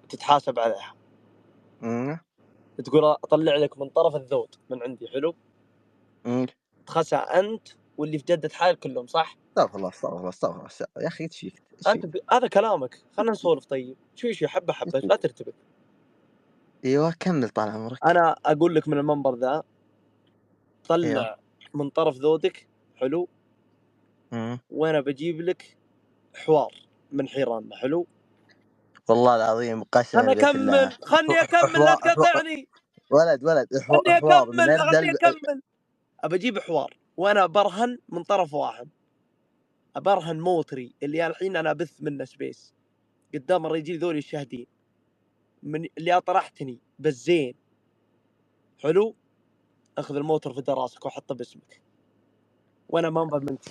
[0.09, 0.95] تتحاسب عليها.
[1.83, 2.19] أمم.
[2.85, 5.35] تقول اطلع لك من طرف الذود من عندي حلو؟
[6.25, 6.45] مم.
[6.85, 10.69] تخسها انت واللي في جدة حال كلهم صح؟ استغفر الله استغفر الله استغفر الله
[11.01, 12.17] يا أخي إيش فيك؟ انت؟ ب...
[12.31, 13.01] هذا كلامك.
[13.17, 13.97] خلينا نسولف طيب.
[14.15, 14.47] شوي شوي.
[14.47, 14.99] حبة حبة.
[14.99, 15.53] لا ترتبك.
[16.85, 18.05] أيوه كمل طال عمرك.
[18.05, 19.63] أنا أقول لك من المنبر ذا
[20.87, 21.44] طلع أيوه.
[21.75, 23.29] من طرف ذودك حلو.
[24.33, 24.59] مم.
[24.69, 25.77] وأنا بجيب لك
[26.35, 28.07] حوار من حيراننا حلو.
[29.09, 32.69] والله العظيم قسما بالله أكمل خلني أكمل لا تقاطعني.
[33.11, 35.61] ولد ولد خلني أكمل خلني أكمل.
[36.19, 38.89] أبى أجيب حوار وأنا برهن من طرف واحد.
[39.97, 42.73] برهن موتري اللي الحين أنا أبث منه سبيس.
[43.35, 44.67] قدام الرجال ذولي الشاهدين.
[45.63, 47.55] من اللي أطرحتني بالزين.
[48.79, 49.15] حلو.
[49.97, 51.81] أخذ الموتر في دراسك وحطه باسمك.
[52.89, 53.63] وأنا ما منت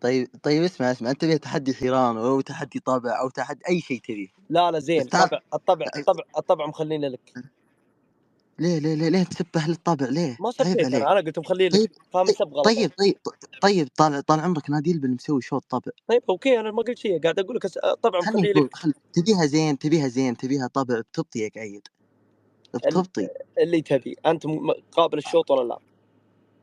[0.00, 4.00] طيب طيب اسمع اسمع أنت تبي تحدي حيران أو تحدي طابع أو تحدي أي شيء
[4.00, 5.00] تبيه لا لا زين.
[5.00, 7.32] الطبع الطبع الطبع الطبع مخلينه لك.
[8.58, 10.94] ليه ليه ليه ليه تسب أهل الطابع ليه؟ ما عيب سبيت عليك.
[11.02, 11.74] أنا أنا قلت مخليه لك.
[11.74, 13.14] طيب فاهم السب غلط طيب طيب
[13.62, 17.22] طيب طال طال عمرك نادي اللي مسوي شوط طبع طيب okay أنا ما قلت شيء.
[17.22, 18.76] قاعد أقول لك أس- طبعا خليني مخليه لك.
[18.76, 18.92] خل...
[19.12, 21.88] تبيها زين تبيها زين تبيها طبع بتبطي يا قايد
[22.74, 23.28] بتبطي.
[23.58, 24.16] اللي تبي.
[24.26, 24.42] أنت
[24.92, 25.78] قابل الشوط ولا لا؟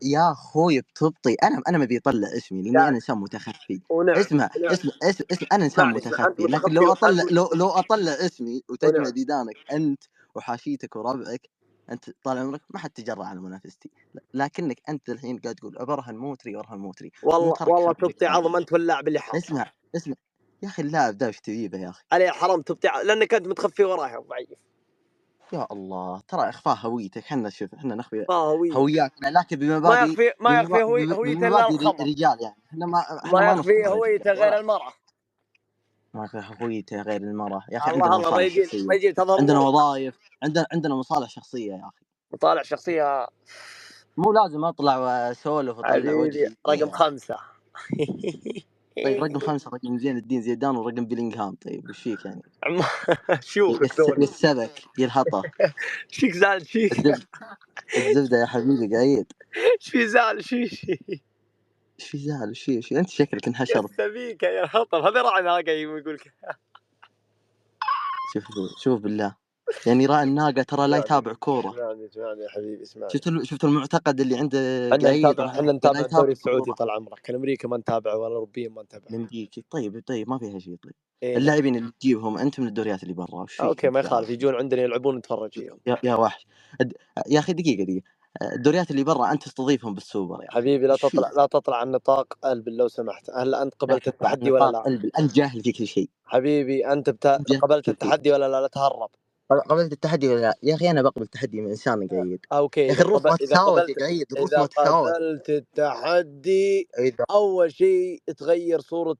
[0.02, 1.34] يا أخوي بتبطي.
[1.34, 2.88] أنا أنا ما أبي أطلع اسمي لأني لا.
[2.88, 3.82] أنا إنسان متخفي.
[3.92, 4.72] اسمع نعم.
[4.72, 6.44] اسمع اسمع, أنا إنسان أنت متخفي.
[6.44, 7.24] لكن لو أطلع.
[7.32, 9.10] لو لو أطلع اسمي وتجمع.
[9.10, 10.04] ديدانك أنت
[10.36, 11.50] وحاشيتك وربعك
[11.92, 13.90] أنت طال عمرك ما حد تجرأ على منافستي.
[14.34, 18.26] لكنك أنت الحين قاعد تقول ابرهن موتري وارهن موتري والله والله تبطي.
[18.26, 20.16] عظم أنت واللاعب اللي حاط اسمع اسمع.
[20.64, 23.84] يا أخي اللاعب ذا وش تبيه به يا أخي؟ عليه حرام تبطي لأنك أنت متخفي
[23.84, 24.50] وراها ضعيف.
[25.54, 30.04] يا الله ترى إخفاء هويتك إحنا شوف إحنا نخفي ما هوي هوياتنا لكن ما بمبادئ
[30.04, 32.00] يخفي ما يخفي هوي بم- هويته إلا الخمر.
[32.02, 32.64] رجال يعني.
[32.72, 34.94] إحنا ما إحنا ما ما يخفي هويته غير المرأة.
[36.14, 37.64] ما يخفي هويته غير المرأة.
[37.72, 38.90] يا أخي الله عندنا الله ما مصالح يجي شخصية.
[38.90, 39.60] ما يجي تظهر عندنا.
[39.60, 42.06] وظائف عندنا عندنا مصالح شخصية يا أخي.
[42.34, 43.28] مطالع شخصية.
[44.18, 46.50] مو لازم أطلع وأسولف وأطلع وجهي.
[46.70, 47.38] رقم خمسة.
[49.04, 52.42] طيب رقم خمسة رقم زين الدين زيدان ورقم بيلينغهام طيب وش فيك يعني؟
[53.42, 53.88] شوف يا
[55.00, 55.44] يا الهطة
[56.12, 57.28] شيك زعل الزبدة
[57.98, 59.34] الزبدة يا حبيبي قايد.
[59.82, 60.64] إيش في زعل شي
[62.00, 65.02] إيش في زعل وش في- في؟ أنت شكلك انحشرت يستبيك يا الهطل.
[65.02, 66.16] هذا راعي ناقة يقول.
[66.16, 66.34] لك
[68.34, 68.44] شوف
[68.84, 69.36] شوف بالله.
[69.86, 71.70] يعني راعي الناقة ترى لا يتابع كورة.
[71.70, 73.10] اسمعني اسمعني يا حبيبي اسمعني.
[73.10, 76.72] شفت شفت المعتقد اللي عند إحنا نتابع إحنا نتابع الدوري السعودي.
[76.72, 77.30] طال عمرك.
[77.30, 79.10] الامريكي ما نتابعه ولا الاوروبي ما نتابعه.
[79.10, 80.76] الامريكي طيب طيب ما فيها شيء.
[80.84, 84.56] طيب إيه اللاعبين اللي تجيبهم أنت من الدوريات اللي برا وش okay ما يخالف؟ يجون
[84.56, 85.80] عندنا يلعبون نتفرج فيهم.
[85.88, 86.48] يا, يا وحش.
[87.28, 88.04] يا أخي دقيقة دقيقة.
[88.42, 92.70] الدوريات اللي برا أنت تستضيفهم بالسوبر أخي حبيبي لا؟ تطلع لا تطلع عن نطاق قلب
[92.70, 93.30] لو سمحت.
[93.30, 96.10] هل أنت قبلت التحدي ولا لا؟ انت جاهل في كل شيء.
[96.26, 97.38] حبيبي أنت بتا...
[97.62, 99.10] قبلت التحدي ولا لا؟ لا تهرب.
[99.50, 103.02] قبلت التحدي ولا لا؟ يا أخي أنا بقبل التحدي من إنسان قايد okay يا أخي
[103.02, 103.26] إذا الروس.
[103.26, 103.56] ما إذا
[103.90, 109.18] يا قايد الروس إذا ما تساوت قبلت التحدي إذا أول شيء تغير صورة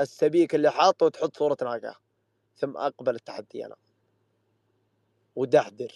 [0.00, 1.96] السبيك اللي حاطه وتحط صورة ناقة
[2.56, 3.76] ثم أقبل التحدي أنا.
[5.36, 5.92] ودحدر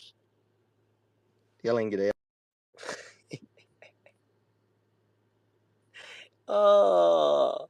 [1.64, 2.12] يلا انقل يا
[6.48, 7.68] آه.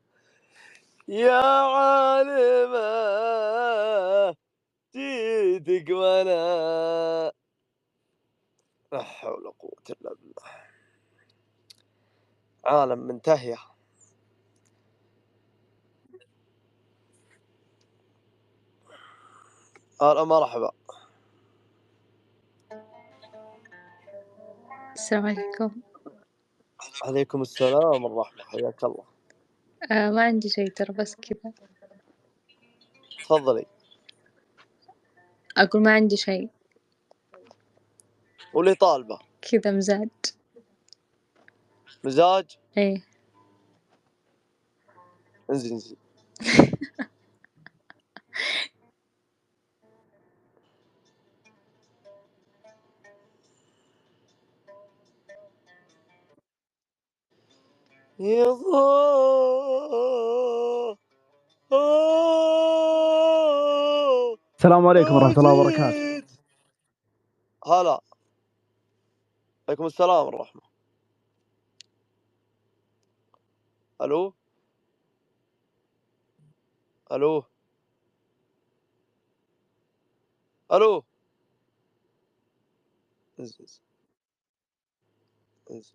[1.08, 2.78] يا عالمة.
[4.94, 7.32] جيتك وأنا
[8.92, 10.66] لا حول ولا قوة إلا بالله.
[12.64, 13.58] عالم منتهية
[20.02, 20.72] هلا مرحبا
[24.94, 25.82] السلام عليكم.
[27.04, 29.04] عليكم السلام ورحمة حياك الله.
[29.92, 31.52] آه ما عندي شيء ترى بس كذا.
[33.18, 33.66] تفضلي.
[35.58, 36.48] أقول ما عندي شيء.
[38.54, 39.18] ولي طالبة.
[39.42, 40.08] كذا مزاج.
[42.04, 43.02] مزاج؟ إيه.
[45.50, 45.96] انزل انزل
[58.20, 59.18] يا الله.
[64.58, 66.24] السلام عليكم ورحمة الله وبركاته.
[67.66, 68.00] هلا.
[69.68, 70.62] عليكم السلام ورحمة.
[74.02, 74.34] ألو؟
[77.12, 77.44] ألو؟
[80.72, 81.04] ألو؟
[83.40, 83.66] انزل
[85.70, 85.94] انزل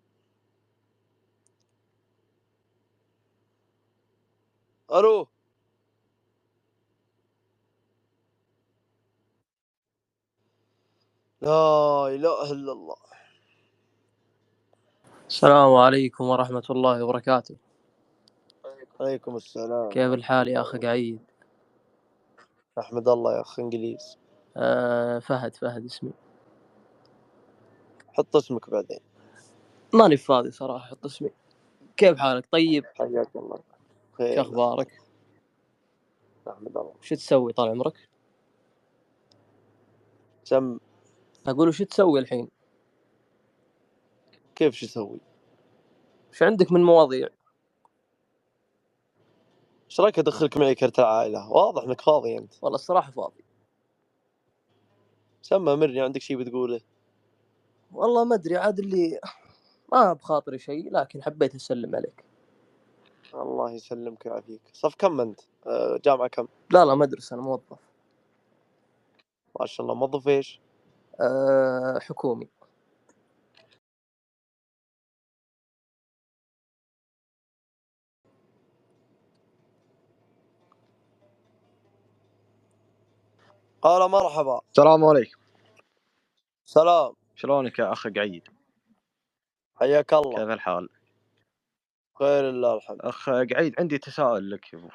[4.92, 5.33] ألو؟
[11.44, 12.96] لا إله إلا الله.
[15.28, 17.56] السلام عليكم ورحمة الله وبركاته.
[19.00, 19.88] عليكم السلام.
[19.88, 21.18] كيف الحال يا أخ قعيد؟
[22.78, 24.18] أحمد الله يا اخ إنجليز.
[24.56, 26.12] آه فهد فهد اسمي.
[28.12, 29.00] حط اسمك بعدين.
[29.92, 31.30] ماني فاضي صراحة حط اسمي.
[31.96, 33.56] كيف حالك؟ طيب؟ حياك الله.
[33.56, 35.02] شو خير أخبارك؟
[36.48, 36.94] أحمد الله.
[37.00, 38.08] شو تسوي طال عمرك؟
[40.44, 40.78] سم.
[41.46, 42.48] أقول وش تسوي الحين
[44.54, 45.20] كيف شو أسوي؟
[46.32, 47.28] وش عندك من مواضيع
[49.86, 53.44] إيش رأيك أدخلك معي كرت العائلة؟ واضح إنك فاضي أنت والله الصراحة فاضي
[55.42, 56.80] سمى مرني عندك شيء بتقوله
[57.92, 59.20] والله ما أدري عاد اللي
[59.92, 62.24] ما بخاطري شيء لكن حبيت أسلم عليك
[63.34, 67.78] الله يسلمك ويعافيك صف كم أنت؟ آه، جامعة كم؟ لا لا مدرسة أنا موظف
[69.60, 70.60] ما شاء الله موظف إيش؟
[71.20, 72.48] آه حكومي.
[83.82, 84.60] قال مرحبا.
[84.70, 85.40] السلام عليكم.
[86.64, 87.14] سلام.
[87.34, 88.48] شلونك يا اخ قعيد؟
[89.76, 90.36] حياك الله.
[90.36, 90.88] كيف الحال؟
[92.18, 94.88] خير الله الحمد اخ قعيد عندي تساؤل لك يا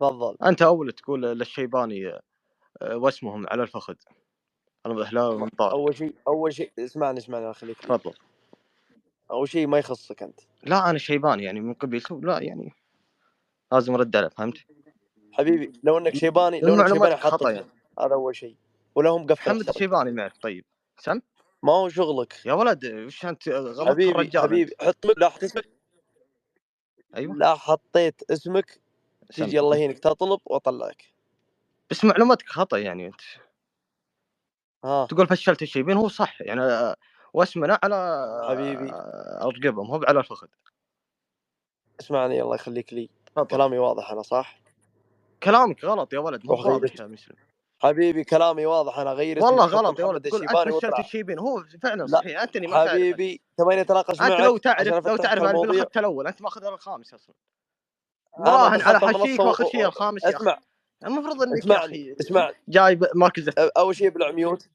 [0.00, 0.36] تفضل.
[0.46, 2.08] أنت أول تقول للشيباني
[2.82, 3.94] آه، واسمهم على الفخذ.
[4.86, 8.14] أنا اهلاوي من طارق أول شيء أول شيء اسمعني اسمعني الله يخليك تفضل.
[9.30, 10.40] أول شيء ما يخصك أنت.
[10.62, 12.72] لا أنا شيباني يعني من قبيلته لا يعني
[13.72, 14.58] لازم أرد عليه فهمت؟
[15.32, 17.66] حبيبي لو إنك شيباني لو إنك شيباني خطأ يعني.
[18.00, 18.56] هذا أول شيء
[18.94, 20.64] ولهم قفل محمد الشيباني معك طيب.
[20.98, 21.20] سم؟
[21.62, 22.46] ما هو شغلك.
[22.46, 25.68] يا ولد وش أنت غلطت حبيبي الرجال حبيبي حط لا حط اسمك.
[27.16, 27.34] أيوه.
[27.34, 28.80] لا حطيت اسمك.
[29.30, 29.44] سم.
[29.44, 31.04] تجي الله يهينك تطلب وأطلعك.
[31.90, 33.20] بس معلوماتك خطأ يعني أنت.
[34.84, 36.94] ها تقول فشلت الشيبين هو صح يعني
[37.34, 38.92] واسمنا على حبيبي.
[38.92, 40.46] آه، رقبهم هو على الفخذ.
[42.00, 43.10] اسمعني الله يخليك لي.
[43.50, 44.60] كلامي واضح أنا صح؟
[45.42, 47.36] كلامك غلط يا ولد مو واضح اسم يا مسلم.
[47.82, 52.02] حبيبي كلامي واضح أنا غير والله غلط يا ولد تقول انت فشلت الشيبين هو فعلا
[52.02, 55.50] لا صحيح انتني ما انت حبيبي تبيني أتناقش أنت لو معك تعرف لو تعرف أنا
[55.80, 57.34] اخذت الأول أنت ماخذ الخامس أصلا.
[58.38, 59.40] أنا مراهن على حشيك.
[59.40, 59.86] واخذ شيء.
[59.86, 60.58] الخامس اسمع
[61.06, 64.68] المفروض إنك يا اسمعني أخي اسمعني جايب مركز أول شيء بالعميوت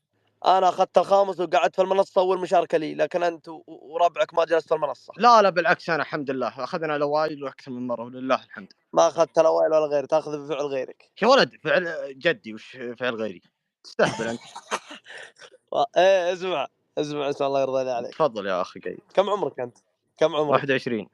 [0.46, 4.76] أنا أخذت الخامس وقعدت في المنصة اول مشاركه لي لكن أنت وربعك ما جلست في
[4.76, 5.14] المنصة.
[5.18, 6.64] لا لا بالعكس أنا الحمد لله.
[6.64, 8.74] أخذنا الاوائل وأكثر من مرة ولله الحمد.
[8.94, 11.12] ما أخذت الاوائل ولا غيره تأخذ بفعل غيرك.
[11.22, 13.42] يا ولد فعل جدي وش فعل غيري؟
[13.84, 14.42] تستهبل أنت.
[15.98, 18.12] إيه اسمع اسمع اسمع الله يرضى عليك.
[18.12, 19.00] تفضل يا أخي قيد.
[19.14, 19.78] كم عمرك أنت؟
[20.18, 21.08] كم عمرك؟ 21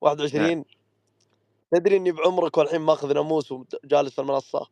[0.00, 0.64] 21 نعم
[1.72, 4.66] تدري إني بعمرك والحين ماخذ ناموس وجالس في المنصة.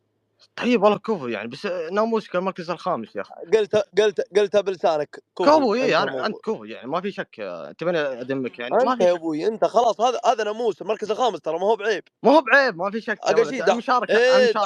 [0.55, 3.33] طيب والله كفو يعني بس ناموسك المركز الخامس يا أخي.
[3.57, 7.35] قلت قلت قلتها بلسانك كفو كفو اي أنت أنا كفو يعني ما في شك
[7.77, 11.59] تبيني أدمك يعني ما في يا أبوي أنت خلاص هذا هذا ناموس المركز الخامس ترى
[11.59, 12.03] ما هو بعيب.
[12.23, 14.57] ما هو بعيب ما في شك دع المشاركه إيه انت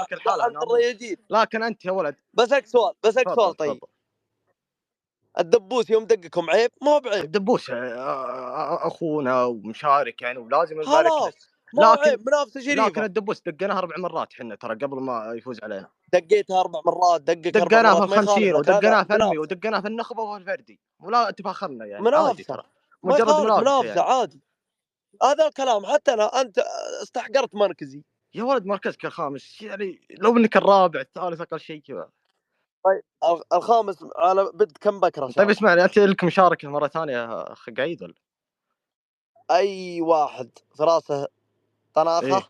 [0.54, 0.64] ناموس.
[0.64, 2.16] الرياجيل لكن أنت يا ولد.
[2.34, 3.80] بسالك سؤال بسالك سؤال طيب.
[5.40, 7.32] الدبوس يوم دقكم عيب؟ ما هو بعيب.
[7.32, 11.55] دبوس آه، أخونا ومشارك يعني ولازم نبارك خلاص.
[11.84, 15.90] لكن منافسة لكن شريفه الدبوس دقيناه أربع مرات إحنا ترى قبل ما يفوز علينا.
[16.14, 19.40] دقيتها أربع مرات دقك أربع دقيناه في الخمسين لكن هذا ودقيناه في المي منافسة.
[19.42, 20.80] ودقيناه في النخبة وفي الفردي.
[21.00, 22.44] ولا تفاخرنا يعني منافسة.
[22.44, 22.64] ترى.
[23.04, 24.00] مجرد منافسة يعني.
[24.00, 24.42] عادي.
[25.24, 26.60] هذا الكلام حتى أنا أنت
[27.02, 28.04] استحقرت مركزي.
[28.34, 32.10] يا ولد مركزك الخامس يعني لو إنك الرابع الثالث أقل شيء كذا.
[32.86, 37.70] طيب ال- الخامس على بد كم بكرة طيب اسمعني أنت لك مشاركة مرة ثانية اخ
[37.78, 38.14] قعيد ولا؟
[39.52, 41.28] أي واحد في راسه
[41.96, 42.50] طناخه إيه.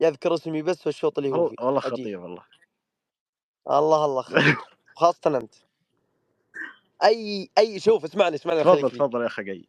[0.00, 1.56] يذكر اسمي بس في الشوط اللي هو فيه.
[1.60, 2.44] والله خطير والله.
[3.70, 4.58] الله الله خليك
[5.00, 5.54] خاصة أنت.
[7.04, 9.68] أي أي شوف اسمعني اسمعني تفضل تفضل يا اخ قعيد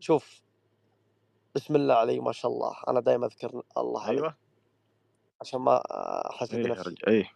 [0.00, 0.42] شوف.
[1.54, 2.76] بسم الله علي ما شاء الله.
[2.88, 4.36] أنا دائما أذكر الله علي أيوه.
[5.40, 5.82] عشان ما
[6.30, 6.96] أحسد إيه يا نفسي.
[7.08, 7.30] إيه.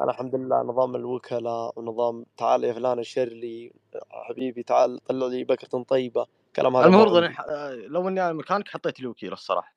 [0.00, 3.72] أنا الحمد لله نظام الوكلاء ونظام تعال يا فلان اشر لي
[4.10, 6.26] حبيبي تعال طلع لي بكرة طيبة.
[6.56, 9.74] كلام هذا المفروض ح- آه، لو إني أنا مكانك حطيت لي وكيل الصراحة.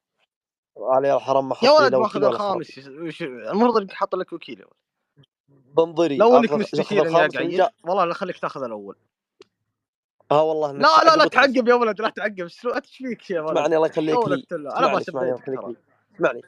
[0.78, 4.59] علي الحرام ما يا حط لي ولد ماخذ الخامس وش- المفروض إنك حاط لك وكيل
[4.59, 5.26] يا ولد.
[5.47, 7.07] بنظري لو إنك مستشير
[7.41, 8.95] إني والله لا خليك تاخذ الأول.
[10.32, 12.39] ها والله لا لا لا تعقب يا ولد لا تعقب.
[12.41, 12.59] إيش
[12.97, 14.45] فيك يا ولد؟ اسمعني الله يخليك لي.
[14.51, 16.41] أنا ما اسمعني اسمعني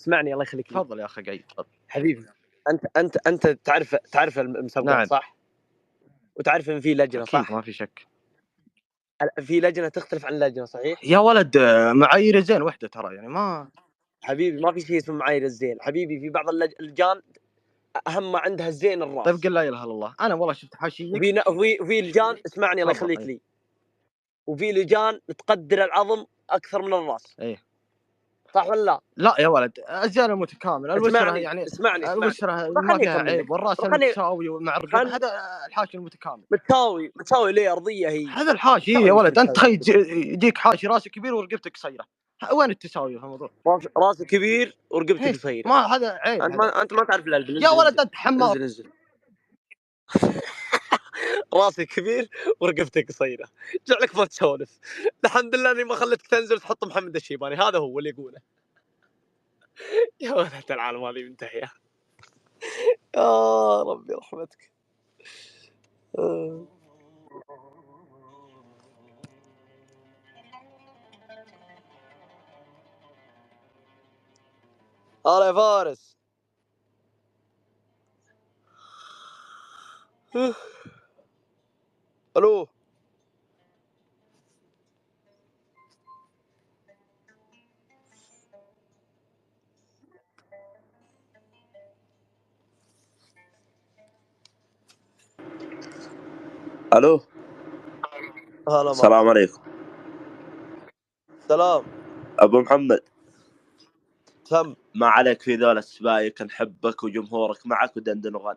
[0.00, 0.78] اسمعني الله يخليك لي.
[0.78, 2.26] تفضل يا أخي قعيد تفضل حبيبي
[2.70, 5.04] أنت أنت أنت تعرف تعرف المسابقات نعم.
[5.04, 5.36] صح؟
[6.36, 8.06] وتعرف إن في لجنة صح؟ ما في شك.
[9.40, 13.68] في لجنة تختلف عن لجنة صحيح؟ يا ولد آه، معايير زين وحدة ترى يعني ما
[14.22, 17.22] حبيبي ما في شيء اسمه معايير الزين، حبيبي في بعض اللج- اللجان
[18.08, 19.24] أهم ما عندها الزين الراس.
[19.24, 20.14] طيب قل لا إله إلا الله.
[20.20, 23.26] أنا والله شفت حاشيك وفي ن- وفي وفي لجان اسمعني الله يخليك إيه.
[23.26, 23.40] لي.
[24.46, 27.36] وفي لجان تقدر العظم أكثر من الراس.
[27.40, 27.67] إيه.
[28.54, 29.72] صح ولا لا؟ لا يا ولد
[30.04, 32.20] الزين المتكامل الوسره اسمعني يعني اسمعني خليني
[32.82, 33.50] ما فيها عيب.
[33.50, 35.32] والرأس المتساوي مع الرجل هذا
[35.68, 39.50] الحاشي المتكامل متساوي متساوي ليه أرضية هي هذا الحاشي تساوي يا ولد أنت.
[39.56, 42.04] تخيل يجي- يجيك حاشي رأسك كبير ورقبتك قصيرة
[42.52, 46.56] وين التساوي في الموضوع؟ راس- راسك كبير ورقبتك إيه، قصيرة ما هذا عيب أنت.
[46.56, 48.68] ما أنت ما تعرف العلب يا ولد أنت حمار
[51.54, 53.48] راسك كبير ورقبتك قصيرة.
[53.86, 54.78] جعلك ما تسولف.
[55.24, 57.56] الحمد لله إني ما خليتك تنزل تحط محمد الشيباني.
[57.56, 58.40] هذا هو اللي يقوله.
[60.20, 61.72] يا ولد العالم هذه منتهية.
[63.16, 64.70] يا ربي رحمتك.
[66.18, 66.66] آه.
[75.26, 76.18] هلا يا فارس.
[82.38, 82.68] ألو.
[96.94, 97.20] ألو.
[98.68, 99.62] هلا السلام عليكم.
[101.48, 101.84] سلام.
[102.40, 103.00] أبو محمد.
[104.44, 104.76] تم.
[104.94, 108.56] ما عليك في ذول السبايك نحبك وجمهورك معك ودندن وغن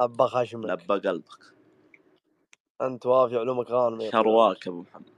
[0.00, 0.70] أبا خشمك.
[0.70, 1.55] لبى قلبك.
[2.82, 5.12] أنت وافي علومك غانم شرواك أبو محمد.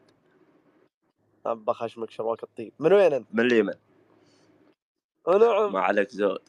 [1.46, 2.72] أبا خشمك شرواك الطيب.
[2.78, 3.74] من وين أنت؟ من اليمن.
[5.28, 6.42] نعم ما عليك زود.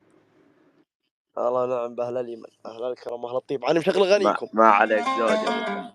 [1.38, 2.50] الله نعم بأهل اليمن.
[2.66, 3.66] أهل الكرم أهل الطيب.
[3.66, 4.50] أنا مشغل ما, غنيكم.
[4.54, 5.94] ما عليك زود يا أبو محمد.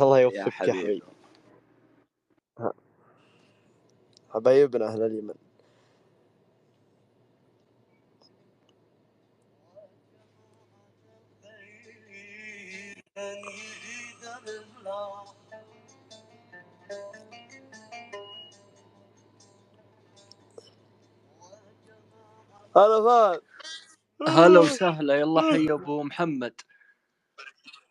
[0.00, 1.02] الله يوفقك يا حبيبي.
[2.58, 2.72] حبيبي.
[4.30, 5.34] حبايبنا أهل اليمن.
[13.16, 13.32] هلا
[22.76, 23.42] فهد.
[24.28, 26.60] هلا وسهلا يلا حي أبو محمد.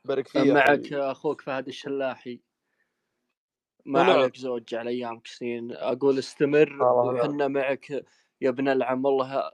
[0.06, 2.42] بارك فيك معك أخوك فهد الشلاحي.
[3.86, 4.12] ما نعم.
[4.12, 5.72] عليك زوج على أيامك سنين.
[5.72, 7.24] أقول استمر الله.
[7.24, 7.90] وحنا معك
[8.42, 9.06] يا ابن العم.
[9.06, 9.52] والله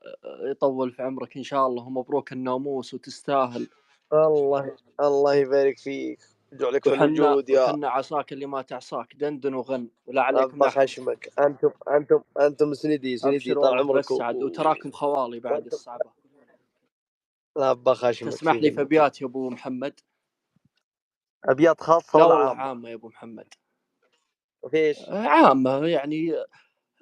[0.51, 3.69] يطول في عمرك إن شاء الله ومبروك الناموس وتستاهل.
[4.13, 6.19] الله الله يبارك فيك.
[6.51, 9.15] يجعلك في الوجود يا وحنا عصاك اللي ما تعصاك.
[9.15, 14.21] دندن وغن ولا عليكم ابا نحن خشمك أنتم أنتم أنتم سندي سندي طال عمرك بس
[14.21, 16.11] عاد وتراكم خوالي بعد الصعبة.
[17.55, 18.81] لا ابا خشمك تسمح لي في.
[18.81, 19.99] أبيات يا أبو محمد؟
[21.45, 23.53] أبيات خاصة لا ولا والله عامة؟ عامة يا أبو محمد.
[24.61, 26.35] وفيش عامة يعني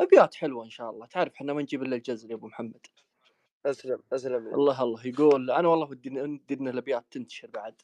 [0.01, 1.05] أبيات حلوة إن شاء الله.
[1.05, 2.85] تعرف إحنا ما نجيب إلا الجزل يا أبو محمد.
[3.65, 4.55] أسلم أسلم لي.
[4.55, 5.07] الله الله.
[5.07, 7.81] يقول أنا والله ودي ودي إن الأبيات تنتشر بعد.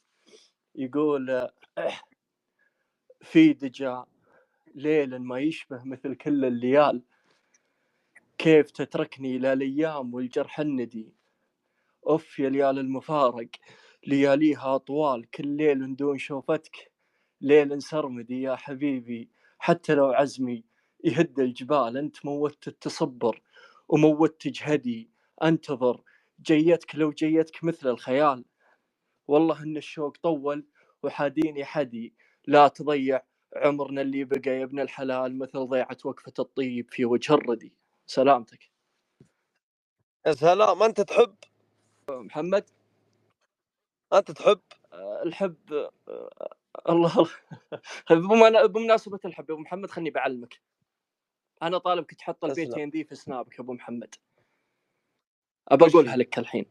[0.74, 1.48] يقول
[3.30, 4.02] في دجى
[4.74, 7.02] ليل ما يشبه مثل كل الليال.
[8.38, 11.14] كيف تتركني لا الأيام والجرح الندي؟
[12.04, 13.48] اف يا ليال المفارق
[14.06, 16.92] لياليها طوال كل ليل دون شوفتك.
[17.40, 20.64] ليل سرمدي يا حبيبي حتى لو عزمي
[21.04, 21.96] يهد الجبال.
[21.96, 23.42] أنت موتت تصبر
[23.88, 25.10] وموتت جهدي.
[25.42, 26.02] انتظر
[26.42, 28.44] جيتك لو جيتك مثل الخيال.
[29.28, 30.66] والله إن الشوق طول
[31.02, 32.14] وحاديني حدي
[32.46, 33.22] لا تضيع
[33.56, 37.74] عمرنا اللي بقى يا ابن الحلال مثل ضيعة وقفة الطيب في وجه الردي.
[38.06, 38.70] سلامتك.
[40.26, 41.36] يا سلام أنت تحب؟
[42.10, 42.70] محمد؟
[44.12, 44.60] أنت تحب؟
[45.26, 45.90] الحب
[46.88, 47.28] الله
[48.10, 50.60] الله بمنا- بمناسبة الحب يا أبو محمد خلني بعلمك.
[51.62, 52.44] أنا طالبك تحط.
[52.44, 54.14] البيتين ذي في سنابك يا أبو محمد.
[55.68, 56.66] أبى أقولها؟ لك الحين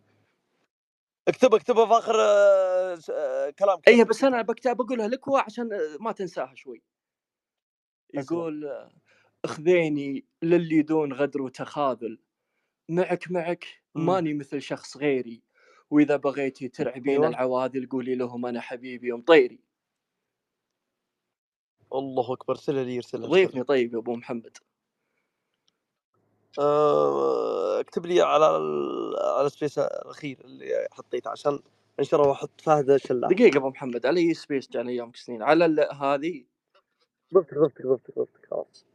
[1.27, 5.73] اكتبها اكتبها في آخر آه، آه، كلام اي بس أنا بكتب بقولها لك هو عشان
[5.73, 6.81] آه، ما تنساها شوي.
[8.13, 8.89] يقول
[9.45, 12.19] أخذيني للي دون غدر وتخاذل
[12.89, 13.65] معك معك.
[13.95, 15.41] ماني مثل شخص غيري
[15.89, 17.27] وإذا بغيتي ترعبين أيوة.
[17.27, 19.59] العواذل قولي لهم أنا حبيبي ومطيري
[21.93, 24.57] الله أكبر سلها لي ارسلها ضيفني طيب يا أبو محمد
[27.79, 28.45] اكتب لي على
[29.37, 31.59] على السبيس الأخير اللي حطيته عشان
[31.99, 35.93] أنشره وأحط فهد الشلاح دقيقة أبو محمد على اي سبيس جاني ايامك سنين على ال-
[35.95, 36.45] هذه؟
[37.33, 38.85] ضبطك ضبطك ضبطك ضبطك خلاص.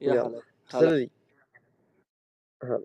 [0.00, 0.42] يا يلا.
[0.74, 1.10] هلا هلا.
[2.64, 2.84] هلا.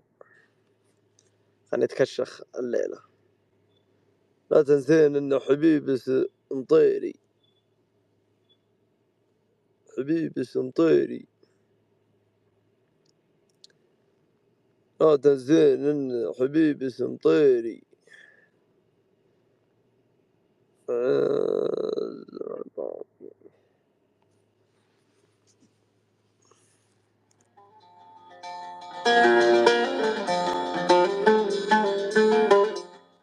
[1.72, 2.98] خليني أتكشخ الليلة.
[4.50, 5.98] لا تنسين انه حبيبي
[6.52, 7.14] مطيري
[9.98, 10.56] حبيبي س-
[15.00, 17.82] مطيري هذا زين حبيبي اسم طيري
[20.90, 22.24] آه،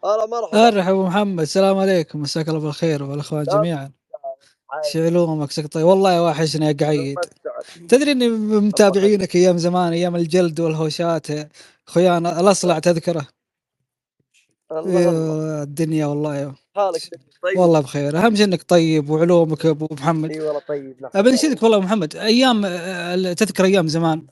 [0.06, 1.40] هلا مرحبا ارحب أبو محمد.
[1.42, 2.22] السلام عليكم.
[2.22, 3.92] مساك الله بالخير والاخوان لا جميعا.
[4.94, 7.18] شعلومك سقطي والله وحشني يا قعيد
[7.90, 11.28] تدري إني متابعينك أيام زمان أيام الجلد والهوشات.
[11.88, 13.28] اخويانا الأصلع تذكره؟
[14.72, 16.54] الله الله يا الدنيا والله.
[16.76, 17.02] حالك
[17.44, 17.60] طيب.
[17.60, 18.18] والله بخير.
[18.18, 20.32] أهم شيء إنك طيب وعلومك أبو محمد.
[20.32, 22.16] إي والله طيب نحن ابى نشيدك والله محمد.
[22.16, 22.62] أيام
[23.34, 24.28] تذكر أيام زمان.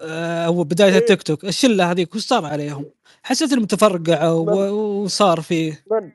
[0.00, 0.98] آه، أو بداية إيه.
[0.98, 1.44] التيك توك.
[1.44, 2.84] الشلة هذيك وش صار عليهم؟
[3.22, 6.12] حسيت إنهم تفرقعوا وصار فيه من؟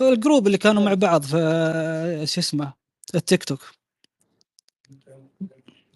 [0.00, 2.72] ال group اللي كانوا مع بعض في آه، شو اسمه
[3.14, 3.60] التيك توك.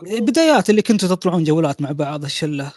[0.03, 2.73] بدايات اللي كنتوا تطلعون جولات مع بعض الشله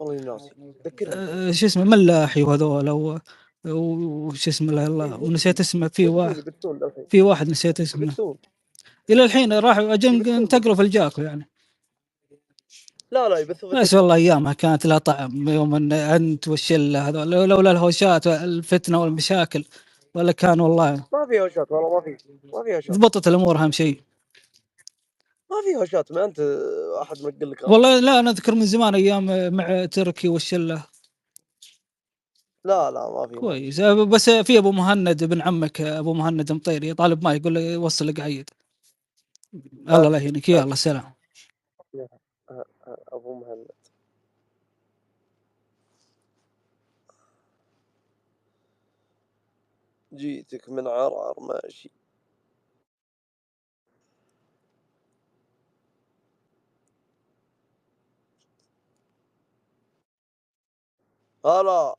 [0.00, 0.50] والله ناسي.
[0.86, 1.14] ذكرني.
[1.16, 3.20] آه، شو اسمه ملاحي وهذول و-
[3.66, 6.54] وش اسمه لا الله ونسيت اسمه في واحد
[7.10, 8.36] في واحد نسيت اسمه.
[9.10, 11.48] إلى الحين راحوا انتقلوا في الجاكو يعني.
[13.12, 13.44] لا لا
[13.82, 19.02] بس والله أيامها كانت لها طعم يوم إن أنت والشلة هذول لو- لولا الهوشات والفتنة
[19.02, 19.64] والمشاكل
[20.14, 22.10] ولا كان والله ما في هوشات والله ما في
[22.54, 22.96] ما في هوشات.
[22.96, 24.02] ضبطت الأمور أهم شيء.
[25.50, 26.40] ما في هوشات ما أنت
[27.02, 30.84] أحد مقل لك غلط والله لا أنا أذكر من زمان أيام مع تركي والشلة.
[32.64, 33.80] لا لا ما في ما كويس.
[33.80, 38.20] بس في أبو مهند ابن عمك أبو مهند مطيري طالب ما يقول لي وصل لك
[38.20, 38.50] عيد.
[39.90, 40.48] الله لا يهينك.
[40.48, 41.14] يلا سلام.
[43.12, 43.68] أبو مهند.
[50.14, 51.90] جيتك من عرعر ماشي.
[61.46, 61.96] هلا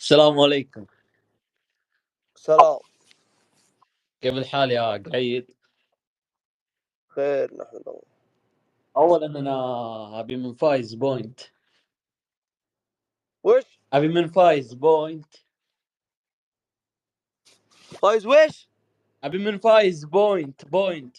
[0.00, 0.86] السلام عليكم.
[2.36, 2.78] سلام.
[4.20, 5.54] كيف الحال يا قعيد؟
[7.08, 8.02] خير نحمد الله.
[8.96, 11.40] اولا أنا أبي من فايز point.
[13.42, 15.34] وش؟ أبي من فايز point.
[17.82, 18.67] فايز ويش
[19.24, 21.16] أبي من فايز point point.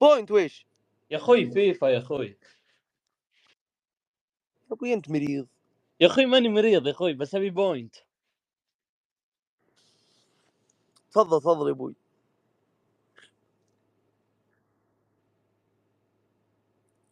[0.00, 0.66] point ويش؟
[1.10, 2.26] يا أخوي فيفا يا أخوي.
[2.28, 2.36] يا
[4.72, 5.48] أبوي أنت مريض.
[6.00, 7.96] يا أخوي ماني مريض يا أخوي بس أبي point.
[11.10, 11.94] تفضل تفضل يا أبوي.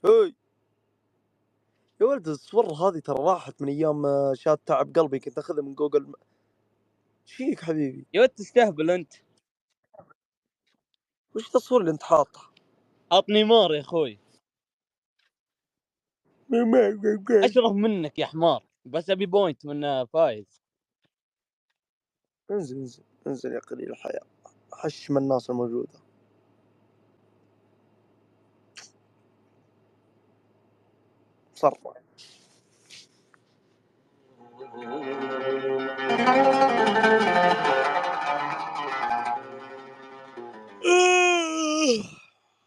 [0.05, 0.35] هاي
[2.01, 5.75] يا ولد الصور هذه ترى راحت من أيام آه، شات تعب قلبي كنت أخذها من
[5.75, 6.15] جوجل
[7.31, 8.07] إيش فيك حبيبي.
[8.15, 9.15] يا ولد تستهبل أنت.
[11.37, 12.41] وش التصوير اللي أنت حاطه؟
[13.13, 14.19] حاط نيمار يا أخوي.
[17.31, 18.67] أشرف منك يا حمار.
[18.85, 20.63] بس أبي point من آه، فايز.
[22.51, 24.27] انزل انزل انزل يا قليل الحيا.
[24.73, 25.99] حش من الناس الموجودة.
[31.55, 31.87] صرف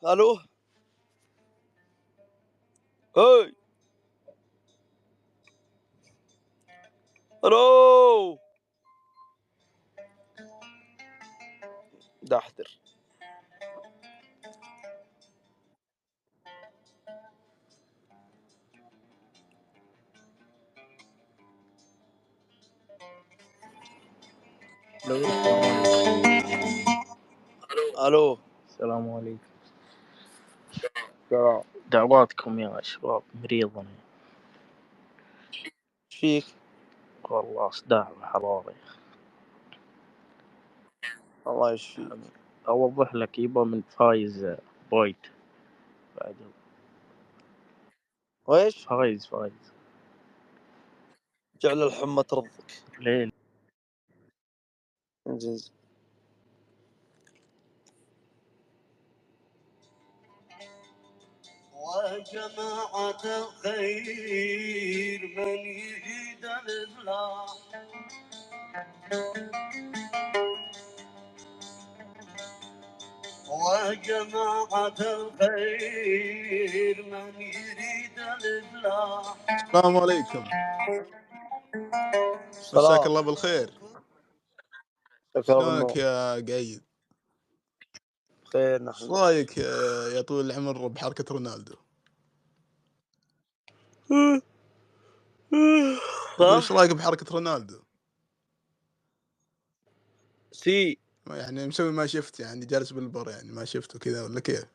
[0.06, 0.40] ألو
[3.18, 3.56] هاي.
[7.46, 8.40] ألو
[12.24, 12.80] دحتر
[28.00, 28.38] ألو
[28.70, 29.53] السلام عليكم.
[31.34, 33.90] سلام دعواتكم يا شباب مريض أنا
[36.14, 36.46] إيش فيك؟
[37.32, 38.76] والله صداع وحرارة
[41.48, 42.10] الله يشفيك.
[42.68, 44.58] أوضح لك يبا من فايز
[44.92, 45.26] point
[46.18, 46.36] بعد
[48.48, 49.74] ويش؟ فايز فايز.
[51.62, 52.84] جعل الحمى ترضك.
[53.00, 53.32] ليه
[55.28, 55.72] انزل
[61.96, 67.48] وجماعة الخير من يريد الإفلاح
[73.50, 79.38] وجماعة الخير من يريد الإفلاح
[79.76, 80.46] السلام عليكم.
[82.74, 83.82] مساك الله بالخير.
[85.42, 86.84] شلونك يا قايد؟
[88.54, 91.76] خير إيش نحن رأيك آه، يا طويل العمر بحركة رونالدو؟
[96.42, 97.80] إيش رأيك بحركة رونالدو؟
[100.52, 101.00] سي.
[101.28, 104.66] يعني مسوي ما شفت يعني جالس بالبر يعني ما شفته كذا ولا كيف؟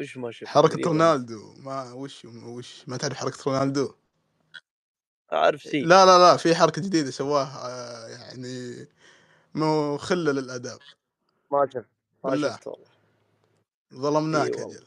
[0.00, 3.94] وش ما شفت؟ حركة رونالدو ما وش وش ما تعرف حركة رونالدو؟
[5.32, 5.80] أعرف سي.
[5.80, 8.86] لا لا لا في حركة جديدة سواها آه، يعني
[9.54, 10.78] مخله للاداب
[11.52, 11.90] ما شفت
[12.24, 12.88] ما شفت والله.
[13.94, 14.86] ظلمناك أجل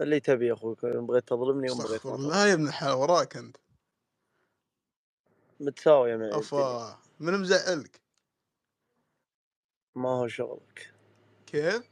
[0.00, 3.56] اللي تبي يا أخوك ان بغيت تظلمني وان بغيت تظلمني يا ابن الحلال وراك أنت.
[5.60, 8.02] متساوية معي افا من مزعلك؟
[9.96, 10.94] ما هو شغلك.
[11.46, 11.84] كيف؟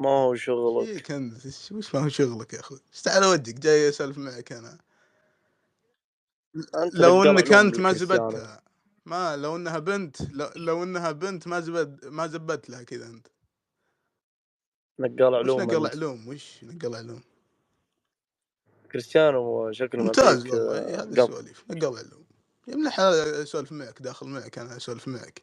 [0.00, 0.90] ما هو شغلك.
[0.94, 4.78] فيك أنت؟ وش ما هو شغلك يا أخوي؟ إيش على وجهك جاي أسولف معك أنا.
[6.74, 8.62] أنت لو إنك أنت ما زبدتها.
[9.10, 13.26] ما لو إنها بنت لو, لو إنها بنت ما زبد ما زبدت لها كذا أنت.
[14.98, 17.22] نقال وش علوم نقل علوم؟ وش نقل علوم؟
[18.92, 22.24] كريستيانو شكله ممتاز والله إيه هذه السواليف نقل علوم.
[22.68, 25.42] يا ابن الحلال اسولف معك داخل معك أنا اسولف معك.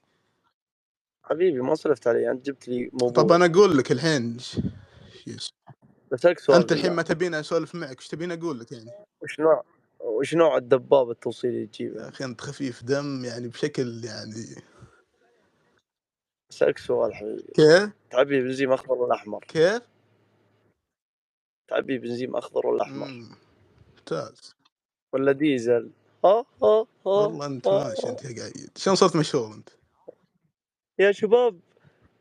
[1.23, 4.37] حبيبي ما صرفت علي أنت جبت لي طب موضوع أنا أقول لك الحين.
[6.11, 8.91] بسألك سؤال انت الحين ما تبيني اسولف معك وش تبيني أقول لك يعني؟
[9.21, 9.63] وش نوع؟
[10.07, 14.63] وش نوع الدبابة التوصيلي اللي تجيبها؟ يا أخي أنت خفيف دم يعني بشكل يعني
[16.49, 17.51] بسألك سؤال حبيبي.
[17.53, 19.81] كيف؟ تعبي بنزيم أخضر ولا أحمر؟ كيف؟
[21.67, 23.07] تعبي بنزيم أخضر ولا أحمر؟
[23.97, 24.55] ممتاز.
[25.13, 25.91] ولا ديزل؟
[26.25, 28.09] ها ها ها والله أنت ماشي.
[28.09, 29.69] أنت يا قايد شلون صرت مشهور أنت؟
[30.99, 31.59] يا شباب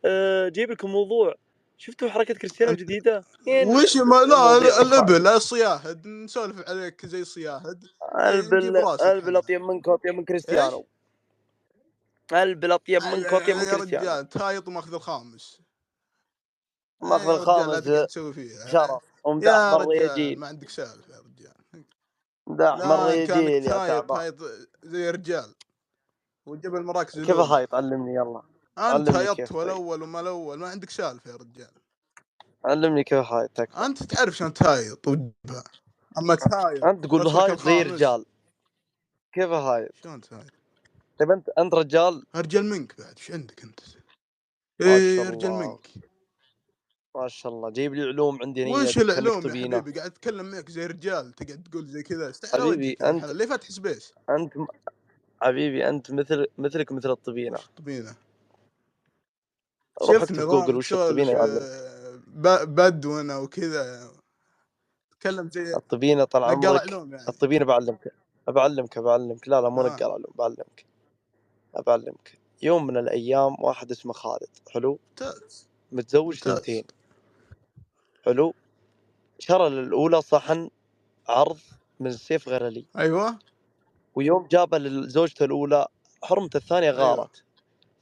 [0.05, 1.35] آه، جيب لكم موضوع
[1.79, 7.85] شفتوا حركة كريستيانو انت الجديدة؟ وين وش ما لا الأبل الصياهد نسولف عليك زي صياهد
[8.19, 10.87] إيه، البل البل أطيب منك واطيب من؟ كريستيانو.
[12.33, 14.05] البل أطيب منك واطيب من يا كريستيانو.
[14.05, 15.61] رجال تايط وماخذ الخامس.
[17.03, 19.03] ماخذ إيه يا رجال الخامس شرف.
[19.25, 21.85] ومدح يا رجال بالرياجيل ما عندك سالفة يا رجال.
[22.47, 24.19] كانك بالرياجيل يا تايط تعبان.
[24.19, 24.37] هايط
[24.83, 25.55] زي رجال
[26.47, 28.43] وتجيب المراكز كيف هايط علمني يلا.
[28.79, 31.71] أنت هيطت طيب والاول وما الأول ما عندك سالفه يا رجال.
[32.65, 35.65] علمني كيف هايط تكفى أنت تعرف شلون تهايط وتجيبها
[36.19, 38.25] أما تهايط أنت تقول هايط زي رجال.
[39.33, 40.51] كيف هايط شلون تهايط
[41.19, 43.81] طيب أنت أنت رجال؟ ارجل منك بعد إيش عندك أنت؟
[44.81, 45.59] إيه الله.
[45.59, 45.89] منك.
[47.17, 47.71] ما شاء الله.
[47.71, 51.63] جيب لي علوم عندي نية وش العلوم يا حبيبي؟ قاعد أتكلم معك زي رجال تقعد
[51.71, 52.33] تقول زي كذا.
[52.53, 54.53] حبيبي أنت ليه فاتح سبيس؟ أنت
[55.43, 57.59] حبيبي أنت مثل مثلك مثل الطبينة.
[57.59, 58.15] وش طبينه
[60.01, 64.11] اكتب جوجل وش تسولف الطبينة يعلمك آه، ب- بدونا وكذا.
[65.21, 67.29] تكلم زي الطبينة طال نقال عمرك؟ يعني.
[67.29, 68.13] الطبينة بعلمك
[68.49, 69.87] بعلمك بعلمك لا لا مو آه.
[69.89, 70.85] نقال علوم بعلمك
[71.87, 75.67] بعلمك يوم من الأيام واحد اسمه خالد حلو؟ ممتاز.
[75.93, 76.85] متزوج ثنتين.
[78.25, 78.55] حلو؟
[79.39, 80.71] شرى للأولى صحن
[81.29, 81.59] عرض
[82.01, 83.39] من السيف غرلي أيوه.
[84.15, 85.87] ويوم جابه لزوجته الأولى
[86.23, 87.01] حرمته الثانية أيوه.
[87.03, 87.43] غارت.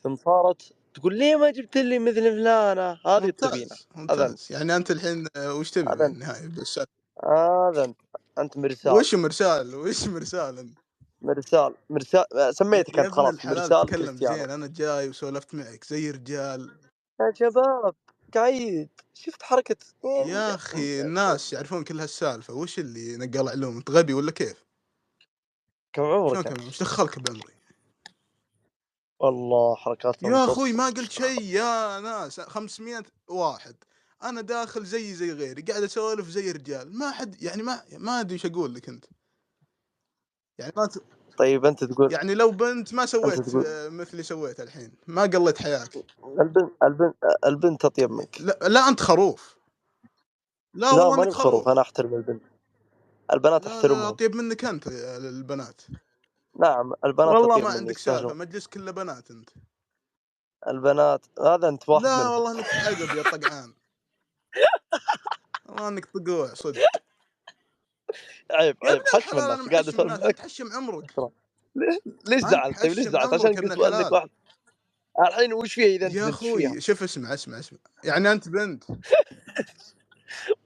[0.02, 5.28] ثم صارت تقول ليه ما جبت لي مثل فلانة؟ هذه ممتاز هذا يعني أنت الحين
[5.38, 6.80] وش تبي بالنهاية؟ بس
[7.24, 7.96] هذا أنت
[8.38, 8.92] انت مرسال.
[8.92, 10.78] وش مرسال؟ وش مرسال أنت؟
[11.22, 11.74] مرسال.
[11.90, 12.24] مرسال.
[12.50, 13.44] سميتك أنت خلاص.
[13.44, 14.50] مرسال تكلم زين.
[14.50, 15.84] أنا جاي وسولفت معك.
[15.84, 16.70] زي رجال.
[17.20, 17.94] يا شباب
[18.34, 22.54] قاعد شفت حركة؟ وين يا أخي الناس يعرفون كل هالسالفة.
[22.54, 24.64] وش اللي نقل علوم؟ انت غبي ولا كيف؟
[25.92, 27.53] كم عمرك؟ وش دخلك بعمري؟
[29.20, 33.76] والله حركات يا أخوي ما قلت شيء يا ناس 500 واحد.
[34.22, 36.98] أنا داخل زي زي غيري قاعد أسولف زي رجال.
[36.98, 39.04] ما حد يعني ما ما أدري إيش أقول لك أنت.
[40.58, 40.98] يعني ما ت...
[41.38, 45.22] طيب أنت تقول يعني لو بنت ما أنت سويت تقول آه، مثلي سويت الحين ما
[45.22, 45.96] قلت حياك.
[46.40, 47.14] البنت البنت
[47.46, 48.40] البنت أطيب منك.
[48.40, 49.56] لا, لا أنت خروف.
[50.74, 51.68] لا لا والله ماني انك بخروف خروف.
[51.68, 52.42] أنا أحترم البنت
[53.32, 54.02] البنات أحترمهم.
[54.02, 55.80] أطيب منك أنت البنات.
[56.60, 59.50] نعم البنات والله ما عندك سالفة مجلس كله بنات أنت.
[60.68, 62.32] البنات هذا أنت واحد لا منهم.
[62.32, 63.74] والله إنك عقب يا طقعان.
[65.66, 66.80] والله إنك طقوع صدق.
[68.50, 69.02] عيب عيب.
[69.06, 71.14] حشم الناس قاعد اسولف تحشم عمرك.
[72.24, 74.12] ليش زعلت؟ طيب ليش زعلت؟ عشان ودك الحلال.
[74.12, 74.30] واحد.
[75.20, 77.78] الحين وش فيها إذا أنت يا؟ أخوي شوف اسمع اسمع اسمع.
[78.04, 78.84] يعني أنت بنت.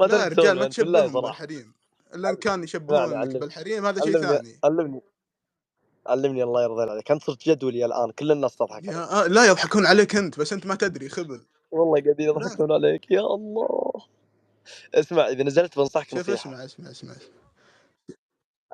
[0.00, 1.46] ما لا رجال ما تشبههم صراحة.
[1.46, 1.74] بالحريم.
[2.14, 4.58] الا ان كان يشبهونك بالحريم هذا شيء ثاني.
[4.64, 5.02] علمني.
[6.08, 7.10] علمني الله يرضى عليك.
[7.10, 10.52] انت صرت جدولي الآن كل الناس تضحك عليك يا آه لا يضحكون عليك أنت بس
[10.52, 11.46] أنت ما تدري خبل.
[11.70, 12.32] والله قاعدين لا.
[12.32, 14.06] يضحكون عليك يا الله.
[14.94, 17.14] اسمع إذا نزلت بنصحك شوف اسمع اسمع اسمع.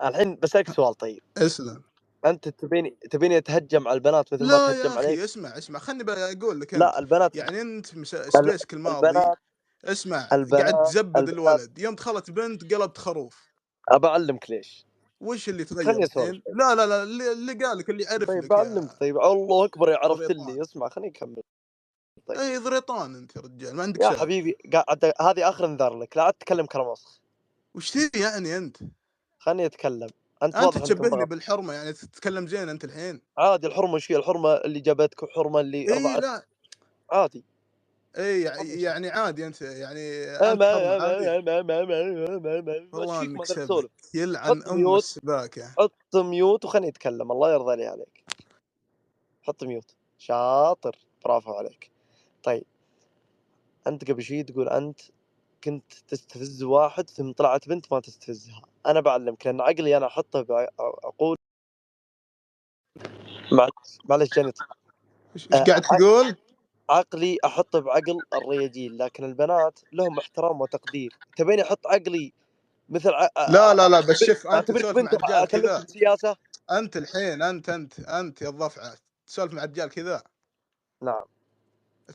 [0.05, 1.23] الحين بسألك سؤال طيب.
[1.39, 1.83] اسلم.
[2.27, 5.79] أنت تبيني تبيني اتهجم على البنات مثل ما لا تهجم يا عليك؟ أخي اسمع اسمع.
[5.79, 9.39] خلني بقول لك لا البنات يعني أنت سبيسك الماضي البنات
[9.85, 11.35] اسمع قاعد البنات تزبد البنات.
[11.35, 11.79] الولد.
[11.79, 13.55] يوم دخلت بنت قلبت خروف
[13.89, 14.87] أبى أعلمك ليش.
[15.25, 18.91] وش اللي تغير؟ الحين؟ لا لا لا اللي, اللي قالك اللي يعرف طيب لك بعلمك
[19.01, 21.43] طيب الله أكبر يا عرفت ضريطان لي اسمع خليني أكمل.
[22.27, 22.39] طيب.
[22.39, 24.19] اي ضريطان أنت يا رجال ما عندك يا شغل.
[24.19, 26.17] حبيبي قاعد هذه آخر انذار لك.
[26.17, 27.21] لا عاد تتكلم كلام وسخ
[27.75, 28.77] وش تبي يعني أنت؟
[29.39, 30.09] خليني أتكلم.
[30.43, 33.21] أنت أنت تشبهني بالحرمة يعني تتكلم زين أنت الحين.
[33.39, 36.47] عادي الحرمة هي الحرمة اللي جابتك وحرمه اللي اي لا.
[37.11, 37.45] عادي.
[38.19, 38.43] إي
[38.83, 41.33] يعني عادي أنت يعني ما أنت حرمه عادي.
[41.41, 45.77] ما ما ما ما ما ما وش والله أنك سبك يلعن أم السباكة.
[45.79, 47.33] حط ميوت وخليني أتكلم.
[47.33, 48.25] الله يرضى لي عليك.
[49.43, 50.99] حط ميوت شاطر.
[51.25, 51.91] برافو عليك.
[52.45, 52.67] طيب.
[53.87, 55.01] أنت قبل شيء تقول أنت
[55.65, 58.63] كنت تستفز واحد ثم طلعت بنت ما تستفزها.
[58.87, 61.37] أنا بعلمك لأن عقلي أنا أحطه بعقول
[64.11, 64.53] معلش جاني
[65.37, 66.37] إيش قاعد ع- تقول؟
[66.91, 71.19] عقلي أحطه بعقل الرياجيل لكن البنات لهم احترام وتقدير.
[71.37, 72.33] تبيني أحط عقلي
[72.89, 73.29] مثل ع...
[73.49, 75.79] لا لا لا بس شوف أنت تسولف مع بنت رجال كذا.
[75.79, 76.37] بالسياسة
[76.71, 78.95] أنت الحين أنت أنت أنت يا الضفعة
[79.27, 80.23] تسولف مع رجال كذا.
[81.03, 81.25] نعم.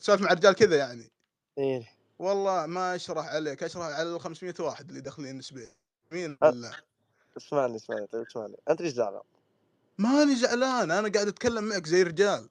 [0.02, 1.12] تسولف مع رجال كذا يعني.
[1.58, 1.90] إيه.
[2.20, 5.72] والله ما أشرح عليك أشرح على ال 500 واحد اللي داخلين نسبيا.
[6.12, 6.76] مين بالله
[7.38, 8.56] اسمعني اسمعني طيب اسمعني.
[8.70, 9.22] أنت ليش زعلان؟
[9.98, 12.50] ماني زعلان أنا قاعد أتكلم معك زي رجال.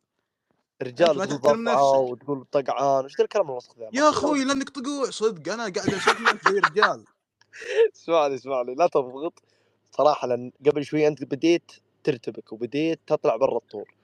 [0.82, 5.62] رجال تقول وتقول طقعان وش ذا الكلام الوسخ ذا يا أخوي لأنك طقوع صدق أنا
[5.62, 7.04] قاعد اسولف معك زي رجال.
[7.96, 9.42] اسمعني اسمعني لا تضغط.
[9.92, 11.72] صراحة لأن قبل شوي أنت بديت
[12.04, 13.94] ترتبك وبديت تطلع برا الطور.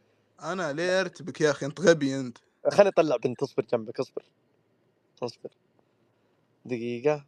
[0.42, 2.38] أنا ليه أرتبك يا أخي؟ أنت غبي أنت.
[2.72, 4.24] خليني أطلع بنت أصبر جنبك أصبر.
[5.22, 5.50] أصبر.
[6.64, 7.24] دقيقة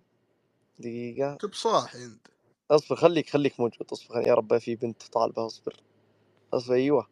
[0.78, 1.32] دقيقة.
[1.32, 2.26] انت بصاحي أنت.
[2.70, 4.28] أصبر خليك خليك موجود أصبر.
[4.28, 5.76] يا رب في بنت طالبة أصبر.
[6.54, 7.06] أصبر أيوه.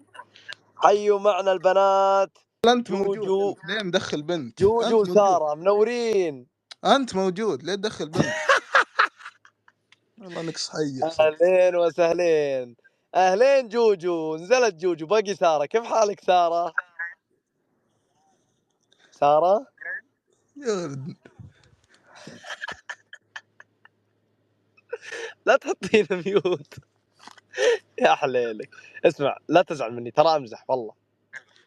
[0.85, 2.39] حيوا معنا البنات.
[2.67, 3.19] انت موجود.
[3.19, 4.61] جوجو ليه مدخل بنت.
[4.61, 6.47] جوجو وساره منورين.
[6.85, 7.63] أنت موجود.
[7.63, 8.25] ليه تدخل بنت؟
[10.19, 11.05] والله إنك صحيح.
[11.21, 12.77] أهلين وسهلين.
[13.15, 14.37] أهلين جوجو.
[14.37, 15.07] نزلت جوجو.
[15.07, 15.67] باقي سارة.
[15.67, 16.73] كيف حالك سارة؟
[19.11, 19.67] سارة؟
[20.57, 21.15] يا
[25.47, 26.75] لا تحطين ميوت
[28.03, 28.71] يا حليلك.
[29.07, 30.95] اسمع لا تزعل مني ترى امزح والله.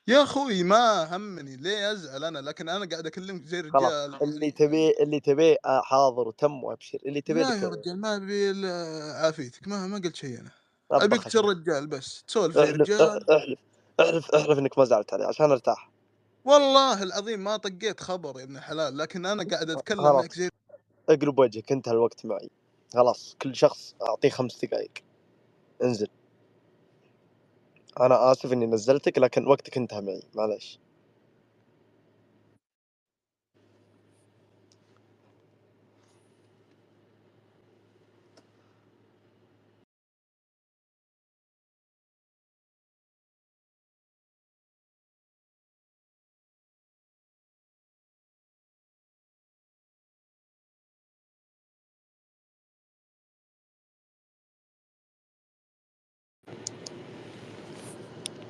[0.08, 4.52] يا أخوي ما همني ليه أزعل أنا؟ لكن أنا قاعد أكلمك زي خلاص رجال اللي
[4.52, 8.68] تبيه اللي تبيه حاضر وتم وأبشر اللي تبيه لا يا رجال ما أبي
[9.26, 10.52] عافيتك ما ما قلت شيء أنا.
[10.92, 13.60] أبيك تصير رجال بس تسولف زي رجال اح- احلف
[14.00, 15.90] احلف احلف إنك ما زعلت علي عشان أرتاح.
[16.46, 20.50] والله العظيم ما طقيت خبر يا ابن الحلال لكن أنا قاعد أتكلم معك زي
[21.10, 22.50] اقلب وجهك انتهى الوقت معي.
[22.94, 24.92] خلاص كل شخص أعطيه خمس دقائق
[25.84, 26.08] انزل.
[28.02, 30.22] أنا آسف إني نزلتك لكن وقتك انتهى معي.
[30.36, 30.80] معليش.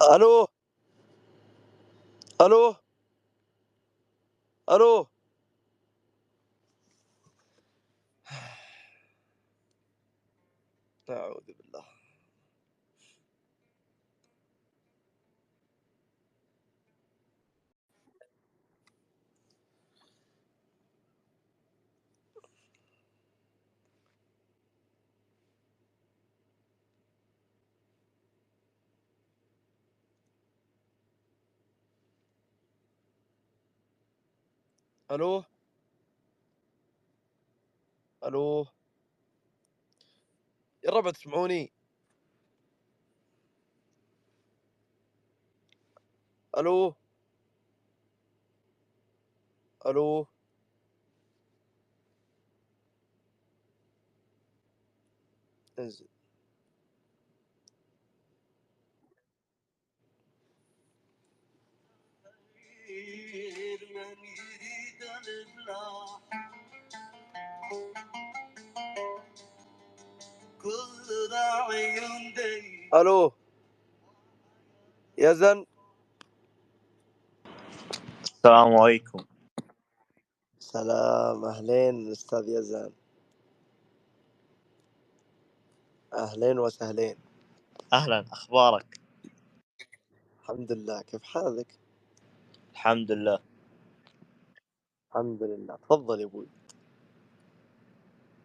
[0.01, 0.47] ألو
[2.41, 2.75] ألو
[4.71, 5.07] ألو
[11.09, 11.85] اعوذ بالله
[35.11, 35.43] ألو؟
[38.25, 38.65] ألو؟
[40.83, 41.71] يا ربع تسمعوني.
[46.57, 46.93] ألو؟
[49.85, 50.27] ألو؟
[55.79, 56.07] انزل.
[70.61, 71.99] كل راعي
[72.93, 73.33] ألو
[75.17, 75.65] يزن
[78.23, 79.25] السلام عليكم
[80.59, 82.91] سلام اهلين أستاذ يزن
[86.13, 87.15] اهلين وسهلين
[87.93, 88.99] أهلا أخبارك
[90.39, 91.79] الحمد لله كيف حالك
[92.71, 93.46] الحمد لله
[95.07, 95.75] الحمد لله.
[95.75, 96.47] تفضل يا أبوي.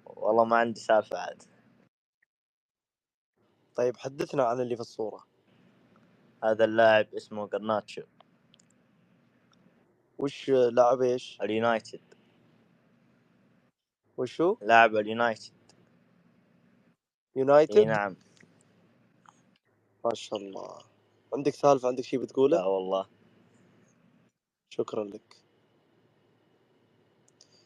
[0.06, 1.42] والله ما عندي سالفة عاد
[3.74, 5.24] طيب حدثنا عن اللي في الصورة.
[6.44, 8.02] هذا اللاعب اسمه قرناتشو
[10.18, 12.14] وش لاعب إيش؟ اليونايتد.
[14.16, 15.52] وشو؟ لاعب اليونايتد.
[17.36, 18.16] يونايتد؟ إي نعم.
[20.04, 20.78] ما شاء الله.
[21.34, 23.08] عندك سالفة؟ عندك شيء بتقوله؟ لا والله.
[24.70, 25.41] شكرا لك.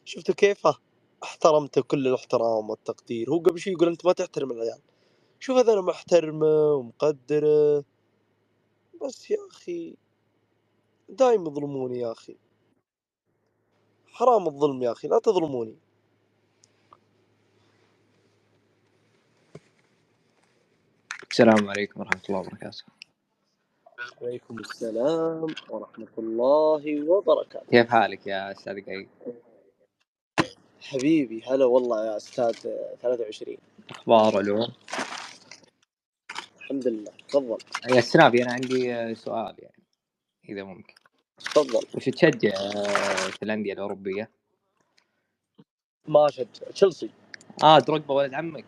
[0.07, 0.77] شفتوا كيفه
[1.23, 4.81] احترمته كل الاحترام والتقدير؟ هو قبل شوي يقول أنت ما تحترم العيال.
[5.39, 7.83] شوف هذا أنا محترمة ومقدرة.
[9.01, 9.97] بس يا أخي
[11.09, 12.37] دايم يظلموني يا أخي.
[14.07, 15.77] حرام الظلم يا أخي لا تظلموني.
[21.31, 22.83] السلام عليكم ورحمة الله وبركاته.
[24.21, 27.65] عليكم السلام ورحمة الله وبركاته.
[27.71, 29.09] كيف حالك يا أستاذ قايد؟
[30.81, 32.53] حبيبي هلا والله يا أستاذ
[33.01, 33.57] 23
[33.89, 34.73] أخبار اليوم؟
[36.59, 37.11] الحمد لله.
[37.29, 37.57] تفضل.
[37.89, 39.83] يا السنافي أنا عندي سؤال يعني
[40.49, 40.93] إذا ممكن.
[41.37, 41.87] تفضل.
[41.95, 42.51] وش تشجع
[43.29, 44.31] في الأندية الأوروبية؟
[46.07, 47.09] ما شجع تشيلسي.
[47.63, 48.65] آه دروجبا ولد عمك.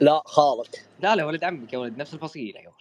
[0.00, 0.86] لا خالك.
[1.00, 2.76] لا لا ولد عمك يا ولد نفس الفصيلة يا ولد.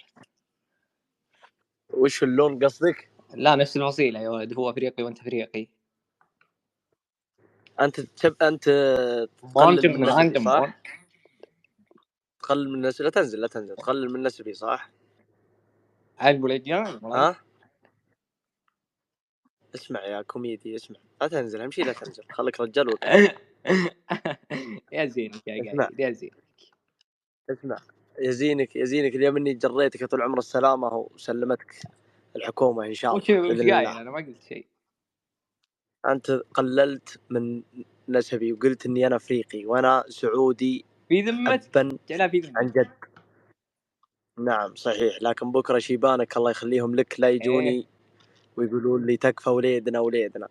[1.89, 5.67] وش اللون قصدك؟ لا نفس الفصيلة يا ولد هو أفريقي وأنت أفريقي.
[7.83, 8.43] أنت تب...
[8.43, 8.65] أنت
[9.55, 10.05] تقلل من
[10.35, 10.81] صح؟
[12.43, 14.91] تقلل من نسبي لا تنزل لا تنزل تقلل من نسبي صح؟
[16.19, 17.37] عجبوا الرجال ها؟
[19.75, 20.99] اسمع يا كوميدي اسمع.
[21.21, 22.23] لا تنزل أهم شيء لا تنزل.
[22.31, 23.09] خليك رجال وطن
[24.93, 25.89] يا زينك يا اسمع.
[25.89, 26.43] قايد يا زينك.
[27.49, 27.77] اسمع.
[28.19, 31.75] يزينك يزينك اليوم إني جريتك طول عمر السلامة وسلمتك
[32.35, 34.67] الحكومة إن شاء الله وش قايل؟ أنا ما قلت شيء.
[36.07, 37.63] أنت قللت من
[38.09, 42.91] نسبي وقلت إني أنا أفريقي وأنا سعودي في ذمتك جعلها في عن ذمتك جد.
[44.39, 45.19] نعم صحيح.
[45.21, 47.87] لكن بكرة شيبانك الله يخليهم لك لا يجوني إيه.
[48.57, 50.49] ويقولون لي تكفى وليدنا وليدنا.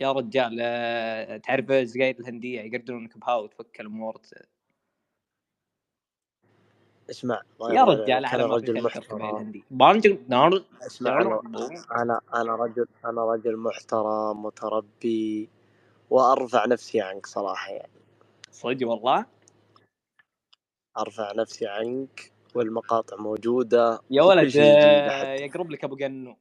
[0.00, 4.20] يا رجال آه، تعرف الزقاير الهندية؟ يقدرونك بها وتفك الأمور
[7.10, 9.62] اسمع يا رجال ما في رجل محترم.
[9.70, 11.40] بانجر نار اسمع أنا
[12.02, 15.50] أنا أنا رجل أنا رجل محترم متربي
[16.10, 17.92] وأرفع نفسي عنك صراحة يعني.
[18.50, 19.26] صدق والله؟
[20.98, 26.36] أرفع نفسي عنك والمقاطع موجودة يا ولد آه، يقرب لك أبو قنو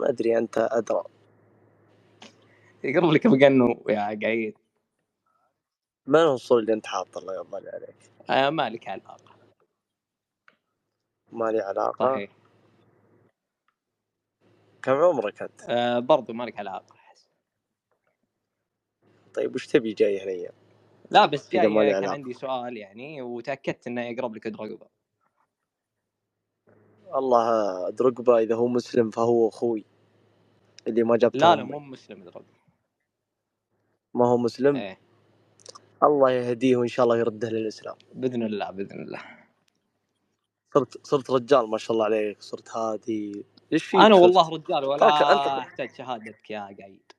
[0.00, 1.04] ما أدري أنت أدرى.
[2.84, 4.54] يقرب لك أبو قنو يا قايد.
[6.06, 7.96] من هو الصورة اللي أنت حاطه الله يرضى عليك.
[8.30, 9.36] آه ما لك علاقة.
[11.32, 12.06] ما لي علاقة.
[12.06, 12.32] صحيح.
[14.82, 16.96] كم عمرك أنت؟ آه برضو ما لك علاقة
[19.34, 20.32] طيب وش تبي جاي هنا
[21.10, 21.62] لا بس جاي
[21.92, 22.12] كان علاقة.
[22.12, 24.88] عندي سؤال يعني وتأكدت إنه يقرب لك دروجبا
[27.16, 29.86] الله دروجبا إذا هو مسلم فهو أخوي.
[30.88, 31.64] اللي ما جاب لا لا.
[31.64, 32.60] مو مسلم دروجبا
[34.14, 35.00] ما هو مسلم؟ إيه.
[36.02, 37.96] الله يهديه وإن شاء الله يرده للإسلام.
[38.14, 39.22] بإذن الله بإذن الله.
[40.74, 43.46] صرت صرت رجال ما شاء الله عليك صرت هادي.
[43.72, 47.12] إيش فيك أنا؟ والله رجال ولا أنت- احتاج شهادتك يا قايد.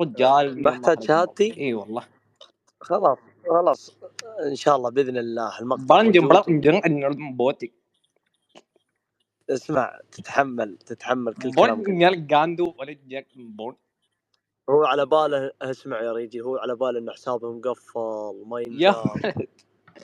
[0.00, 2.08] رجال بحتاج شهادتي؟ إي والله.
[2.80, 3.96] خلاص خلاص.
[4.46, 5.84] إن شاء الله بإذن الله المقطع
[7.36, 7.72] بوتك
[9.50, 11.80] اسمع تتحمل تتحمل كل كلام
[12.78, 13.76] ولا جاك بون
[14.70, 19.36] هو على باله اسمع يا ريجي هو على باله إن حسابه مقفل ما يا ولد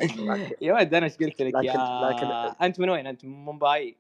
[0.63, 2.27] يا ولد أنا إيش قلت لك؟ لكن يا لكن
[2.63, 3.97] أنت من وين؟ أنت من مومباي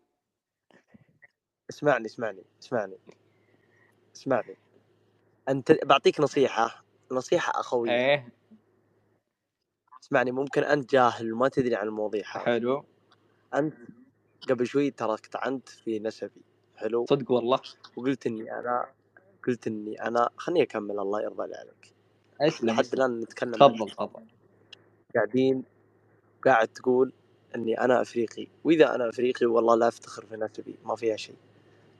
[1.70, 2.98] اسمعني اسمعني اسمعني
[4.16, 4.56] اسمعني.
[5.48, 7.90] أنت بعطيك نصيحة نصيحة أخوية.
[7.90, 8.28] إيه.
[10.02, 12.84] اسمعني ممكن أنت جاهل وما تدري عن المواضيع حلو.
[13.54, 13.74] أنت
[14.50, 16.42] قبل شوي تركت عنت في نسبي.
[16.76, 17.60] حلو؟ صدق والله.
[17.96, 18.94] وقلت إني أنا
[19.48, 21.94] قلت إني أنا خليني أكمل الله يرضى لي عليك
[22.40, 22.84] اسلم لحد.
[22.94, 24.22] الآن نتكلم تفضل تفضل
[25.14, 25.64] قاعدين
[26.44, 27.12] قاعد تقول
[27.56, 31.36] إني أنا أفريقي وإذا أنا أفريقي والله لا أفتخر في نسبي ما فيها شيء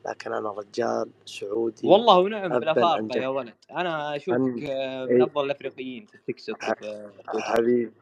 [0.06, 3.18] لكن أنا رجال سعودي والله ونعم بالافارقه.
[3.18, 5.24] يا ولد أنا أشوفك آه، من إيه.
[5.24, 6.74] افضل الافريقيين في التيك توك ح-
[7.32, 7.92] في حبيبي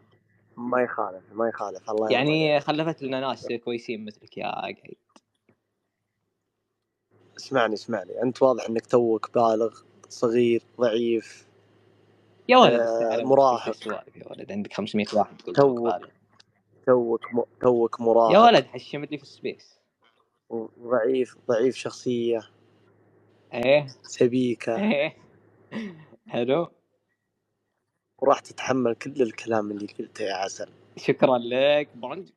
[0.56, 2.60] ما يخالف ما يخالف الله يعني.
[2.60, 4.76] خلفت لنا ناس كويسين مثلك يا قايد
[7.36, 8.22] اسمعني اسمعني.
[8.22, 11.46] أنت واضح إنك توك بالغ صغير ضعيف
[12.48, 13.86] يا ولد آه، مراهق.
[13.86, 14.52] يا ولد.
[14.52, 16.08] عندك 500 واحد تقول توك
[16.86, 17.42] توك م...
[17.60, 18.32] توك مراهق.
[18.32, 19.78] يا ولد حشمت لي في السبيس.
[20.80, 22.40] ضعيف ضعيف شخصية.
[23.54, 24.76] إيه؟ سبيكة.
[24.76, 25.16] إيه؟
[26.28, 26.68] حلو.
[28.18, 30.68] وراح تتحمل كل الكلام اللي قلته يا عسل.
[30.96, 31.88] شكرا لك.
[31.94, 32.28] برنج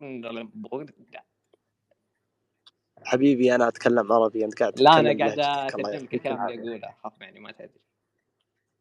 [3.04, 7.22] حبيبي أنا أتكلم عربي أنت قاعد لا أنا قاعد اترجم يعطيك الكلام اللي أقوله خاف
[7.22, 7.82] يعني ما تدري.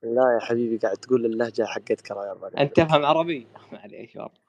[0.03, 4.49] لا يا حبيبي قاعد تقول اللهجة حقتك الله يرضى أنت تفهم عربي؟ معليش والله.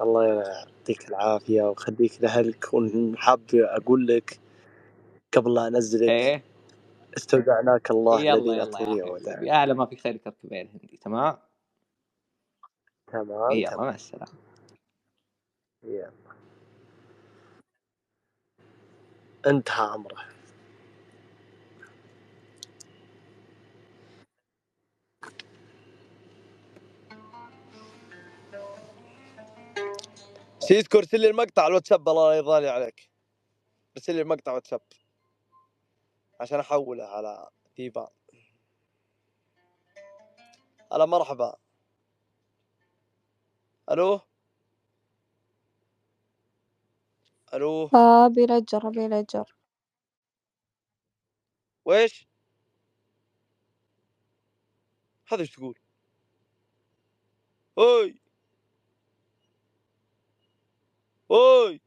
[0.00, 4.40] الله يعطيك العافية ويخليك لأهلك وحاب أقول لك
[5.32, 6.42] قبل لا أنزلك إيه.
[7.16, 11.38] استودعناك الله يلا يلا يا اعلى ما في خير تركب الهندي تمام؟
[13.06, 14.32] تمام يلا مع السلامة.
[15.82, 16.21] يلا.
[19.46, 20.24] انتهى أمره.
[30.58, 33.10] سيسكو ارسل لي المقطع على الواتساب الله يرضى لي عليك.
[33.96, 34.80] ارسل لي المقطع واتساب
[36.40, 38.08] عشان أحوله على ديبان.
[40.92, 41.56] هلا مرحبا.
[43.90, 44.20] ألو؟
[47.54, 49.54] ألو؟ آه بيلجر بيلجر
[51.84, 52.26] ويش
[55.28, 55.78] هذا إيش تقول؟
[57.78, 58.20] أوي!
[61.30, 61.80] أوي!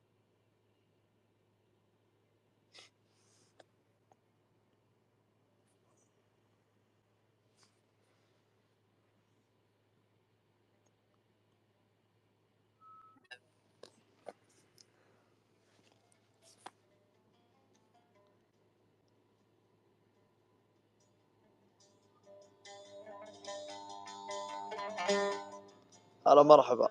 [26.28, 26.90] هلا مرحبا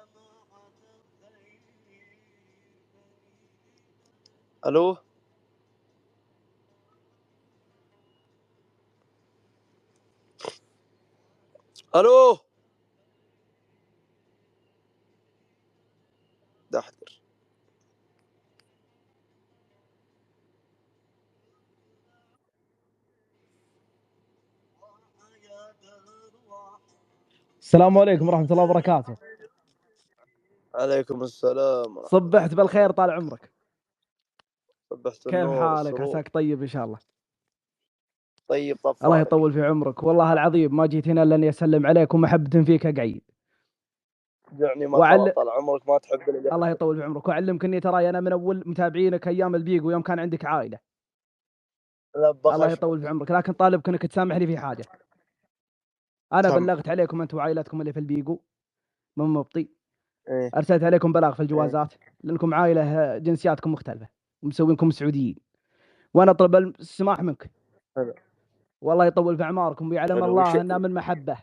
[4.66, 4.96] ألو؟
[11.96, 12.38] ألو؟
[16.70, 17.20] دحدر
[27.58, 29.23] السلام عليكم ورحمة الله وبركاته.
[30.74, 33.52] عليكم السلام صبحت بالخير طال عمرك.
[34.90, 36.98] صبحت كيف حالك؟ عساك طيب إن شاء الله.
[38.48, 40.02] طيب الله طفالك يطول في عمرك.
[40.02, 43.20] والله العظيم ما جيت هنا إلا إني أسلم عليك ومحبة فيك أقعد.
[44.52, 45.32] دعني ما وعل...
[45.32, 47.28] طال عمرك ما تحب اللي الله يطول في عمرك.
[47.28, 50.78] وأعلمك إني تراي أنا من أول متابعينك أيام البيج ويوم كان عندك عائلة.
[52.16, 53.30] الله يطول في عمرك.
[53.30, 54.84] لكن طالبك إنك تسامحني في حاجة.
[56.32, 58.40] أنا تم بلغت عليكم أنت وعائلتكم اللي في البيجو
[59.16, 59.68] من مبطي.
[60.28, 60.50] إيه.
[60.56, 61.94] أرسلت عليكم بلاغ في الجوازات.
[62.22, 64.08] لأنكم عائلة جنسياتكم مختلفة.
[64.42, 65.36] ومسوينكم سعوديين.
[66.14, 67.50] وأنا أطلب السماح منك.
[67.96, 68.14] حلو.
[68.82, 71.36] والله يطول في أعماركم ويعلم وش الله أننا من محبة.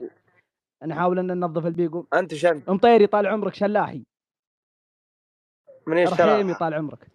[0.85, 4.05] نحاول أن ننظف البيجو أنت شن؟ مطيري طال عمرك شلاحي.
[5.87, 7.07] من إيش رحيمي طال عمرك.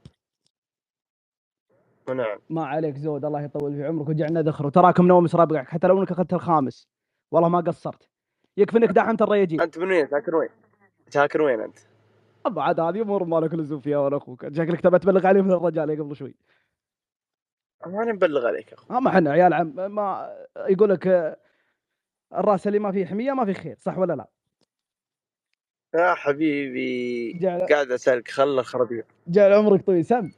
[2.09, 2.39] نعم.
[2.51, 3.25] ما عليك زود.
[3.25, 4.67] الله يطول في عمرك وجعلنا ذخر.
[4.67, 6.89] وتراكم نوم ربعك حتى لو إنك أخذت الخامس.
[7.33, 8.09] والله ما قصرت.
[8.57, 10.49] يكفي إنك دحمت الرياجيل أنت من وين؟ ساكن وين؟
[11.09, 11.79] ساكن وين أنت؟
[12.47, 14.49] أبا عاد هذه أمور ما لك لزوم فيها ولا أخوك.
[14.49, 16.35] شكلك تبى تبلغ عليه من الرجال قبل شوي.
[17.87, 21.37] ماني مبلغ عليك يا اخو ها ما إحنا عيال عم ما يقول لك آه،
[22.35, 24.29] الرأس اللي ما فيه حمية ما فيه خير صح ولا لا؟
[25.95, 27.33] يا حبيبي.
[27.39, 30.05] جعل قاعد أسألك خل الخرابيط جعل عمرك طويل.
[30.05, 30.31] سم.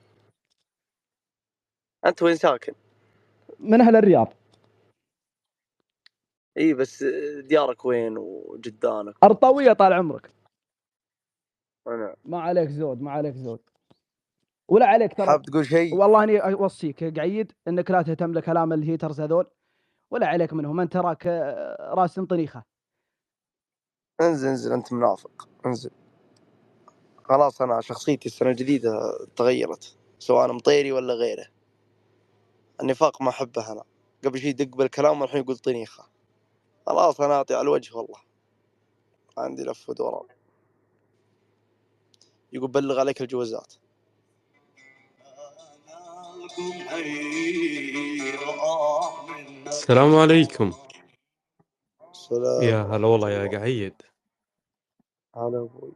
[2.07, 2.73] أنت وين ساكن؟
[3.61, 4.33] من أهل الرياض.
[6.59, 7.05] إي بس
[7.45, 10.31] ديارك وين وجدانك؟ ارطويه طال عمرك.
[11.89, 12.16] أنا.
[12.24, 13.61] ما عليك زود ما عليك زود.
[14.68, 15.26] ولا عليك ترى.
[15.26, 19.47] حاب تقول شيء؟ والله إني أوصيك قعيد إنك لا تهتم لكلام ال haters هذول
[20.11, 20.80] ولا عليك منهم.
[20.80, 22.64] أنت تراك آه، راس طنيخه
[24.20, 25.49] انزل انزل أنت منافق.
[25.66, 25.91] انزل.
[27.24, 28.91] خلاص أنا شخصيتي السنة الجديدة
[29.36, 31.47] تغيرت سواء مطيري ولا غيره.
[32.80, 33.84] النفاق ما أحبه أنا.
[34.24, 36.05] قبل شيء يدق بالكلام والحين يقول طنيخه
[36.86, 38.20] خلاص أنا اعطي على الوجه والله.
[39.39, 40.28] عندي لف ودوران.
[42.53, 43.74] يقول بلغ عليك الجوازات.
[49.66, 50.72] السلام عليكم.
[52.12, 54.03] سلام يا هلا والله يا قعيد.
[55.36, 55.92] هلا أبوي.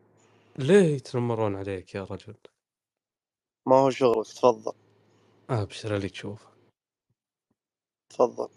[0.58, 2.36] ليه يتنمرون عليك يا رجل؟
[3.66, 4.74] ما هو شغلك تفضل.
[5.50, 6.50] أبشر اللي تشوفه.
[8.10, 8.48] تفضل.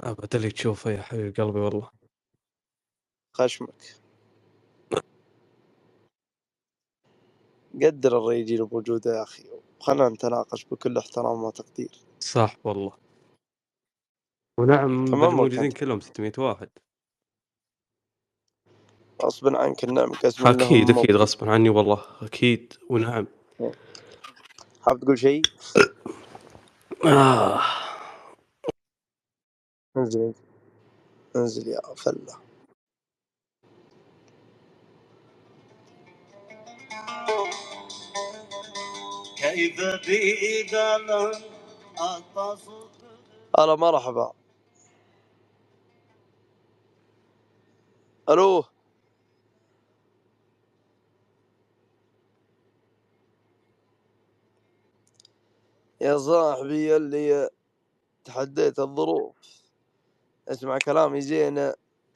[0.00, 1.90] أبد اللي تشوفه يا حبيب قلبي والله.
[3.32, 3.96] خشمك.
[7.82, 9.44] قدر الرجال بوجوده يا أخي
[9.80, 12.00] خلنا نتناقش بكل احترام وتقدير.
[12.20, 12.92] صح والله.
[14.60, 16.68] ونعم وكنت كلهم 600 واحد.
[19.22, 23.26] غصبا عنك النعم قسم أكيد أكيد غصبا عني والله أكيد ونعم.
[24.82, 25.42] حاب تقول شيء؟
[27.04, 27.60] آه.
[29.96, 30.34] انزل
[31.36, 32.45] انزل يا فله
[41.98, 42.88] أتصل
[43.58, 44.32] هلا مرحبا.
[48.28, 48.64] ألو.
[56.00, 57.50] يا صاحبي اللي
[58.24, 59.36] تحديت الظروف.
[60.48, 61.72] أسمع كلامي زين.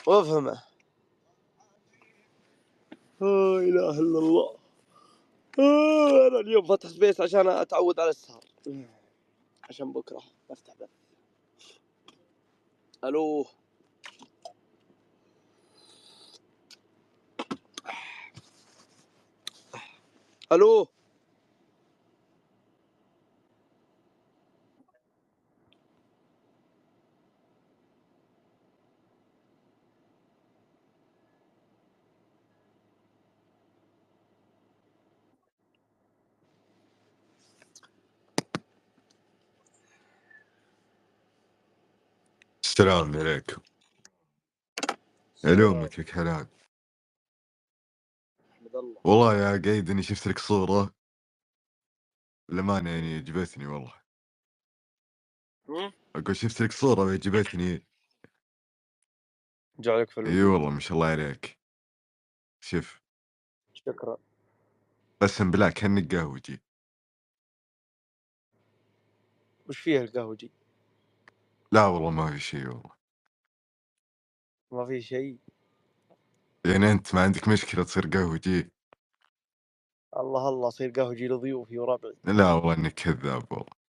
[0.06, 0.62] وافهمه.
[3.20, 4.59] لا إله إلا الله.
[5.60, 8.44] أنا اليوم فتح سبيس عشان أتعود على السهر.
[9.64, 10.90] عشان بكرة بفتح بث
[13.04, 13.46] ألو.
[20.52, 20.88] ألو.
[42.70, 43.62] السلام عليكم
[45.44, 46.04] الومك يا
[48.52, 49.00] أحمد الله.
[49.04, 50.94] والله يا قيد إني شفت لك صورة.
[52.48, 53.94] للأمانة يعني عجبتني والله.
[55.68, 57.86] هم؟ أقول شفت لك صورة وعجبتني.
[59.78, 61.58] جعلك في إي الوجود والله ما شاء الله عليك.
[62.60, 63.02] شوف.
[63.74, 64.16] شكرا.
[65.22, 66.62] قسم بالله كأنك قهوجي.
[69.68, 70.52] وش فيها القهوجي؟
[71.72, 72.90] لا والله ما في شيء والله.
[74.72, 75.38] ما في شيء.
[76.66, 78.70] يعني أنت ما عندك مشكلة تصير قهوجي
[80.16, 82.16] الله الله صير قهوجي لضيوفي وربعي.
[82.24, 83.80] لا والله إنك كذاب والله.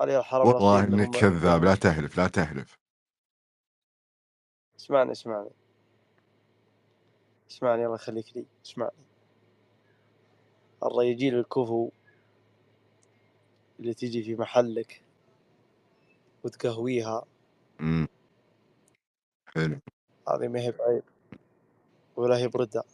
[0.00, 2.78] علي الحرم والله إنك كذاب لا تحلف لا تحلف
[4.76, 5.50] اسمعني اسمعني.
[7.50, 8.92] اسمعني الله يخليك لي اسمعني.
[10.82, 11.90] الرجال الكفو
[13.80, 15.03] اللي تجي في محلك.
[16.44, 17.24] وتقهويها.
[17.80, 18.08] امم
[19.46, 19.80] حلو.
[20.28, 21.02] هذه ما هي بعيب.
[22.16, 22.84] ولا هي بردة.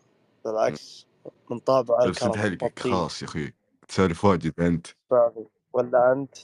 [0.44, 1.07] بالعكس
[1.51, 3.55] من طابع الكرم حلقك خاص يا أخوي
[3.88, 4.86] تسولف واجد أنت.
[4.86, 6.36] اسمعني ولا أنت؟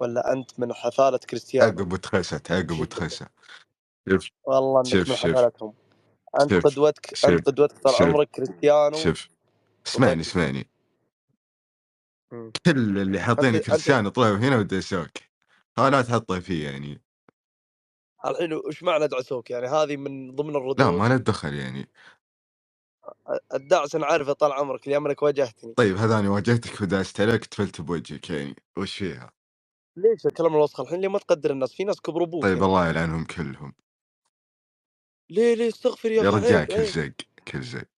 [0.00, 1.68] ولا أنت من حفالة كريستيانو.
[1.68, 3.28] عقب وتخست عقب وتخست
[4.08, 5.74] شوف والله إنك شوف من حفالتهم.
[6.40, 8.96] أنت قدوتك أنت قدوتك طال عمرك كريستيانو.
[8.96, 9.28] شوف.
[9.86, 10.70] اسمعني اسمعني.
[12.66, 15.10] كل اللي حاطين كريستيانو طلعوا هنا ودسوك
[15.78, 17.02] ها لا تحطه فيه يعني.
[18.26, 20.80] الحين وش معنى دعسوك؟ يعني هذه من ضمن لا الردود.
[20.82, 21.88] ما له دخل يعني.
[23.54, 25.74] الدعس أنا عارفه طال عمرك اليوم انك واجهتني.
[25.74, 28.56] طيب هذاني واجهتك وداست عليك تفلت بوجهك يعني.
[28.78, 29.32] وش فيها؟
[29.96, 32.88] ليش الكلام الوسخ؟ الحين ليه ما تقدر الناس؟ في ناس كبر أبوك طيب يا الله
[32.88, 33.74] يلعنهم كلهم.
[35.30, 37.14] ليه؟ ليه؟ استغفر يا يا رجال عيب كل عيب زق
[37.48, 37.88] كل زق.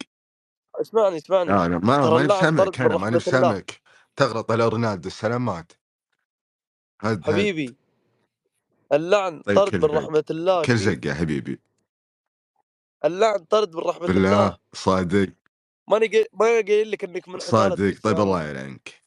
[0.81, 1.51] اسمعني اسمعني.
[1.51, 3.19] لا أنا ما بسامعك من أنا الله.
[3.19, 3.81] بسامعك
[4.17, 5.73] تغلط على رونالدو السلامات
[7.01, 7.77] هد هد حبيبي
[8.93, 11.61] اللعن طيب طرد من رحمة الله كل يا حبيبي.
[13.05, 14.15] اللعن طرد من رحمة الله.
[14.15, 15.33] بالله صادق.
[15.89, 18.01] ماني قايل ما قايل لك إنك من صادق.
[18.03, 19.03] طيب الله يلعنك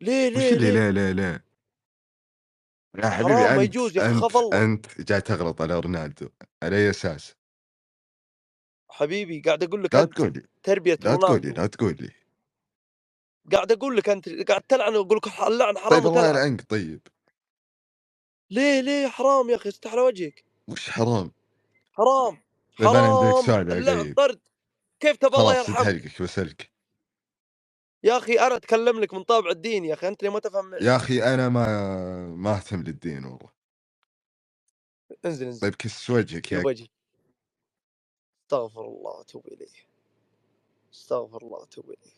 [0.00, 1.42] ليه وش ليه اللي ليه؟ لا لا لا؟
[2.98, 5.80] يا حبيبي حرام ما أنت يجوز يا أخي أنت خاف الله أنت جاي تغلط على
[5.80, 6.28] رونالدو
[6.62, 7.36] على أي أساس؟
[8.90, 11.62] حبيبي قاعد أقول لك لا أنت تقول لي تربية لا تقول لي رونالدو.
[11.62, 12.17] لا تقول لي.
[13.52, 17.00] قاعد أقول لك أنت قاعد تلعن وأقول لك اللعن حرام طيب الله يلعنك طيب.
[18.50, 20.44] ليه ليه حرام يا أخي؟ استح على وجهك.
[20.68, 21.32] وش حرام؟
[21.92, 22.42] حرام
[22.78, 23.70] طيب حرام.
[23.70, 24.40] اللعن طرد.
[25.00, 26.70] كيف تبى الله خلاص يرحمك؟ حلقك بسلك
[28.02, 30.96] يا أخي أنا أتكلم لك من طابع الدين يا أخي أنت ليه ما تفهم يا
[30.96, 31.66] أخي أنا ما
[32.26, 33.50] ما أهتم للدين والله.
[35.24, 35.60] انزل انزل.
[35.60, 36.88] طيب كس وجهك يا وجهي.
[38.44, 39.88] استغفر الله وأتوب إليه.
[40.92, 42.17] استغفر الله وأتوب إليه.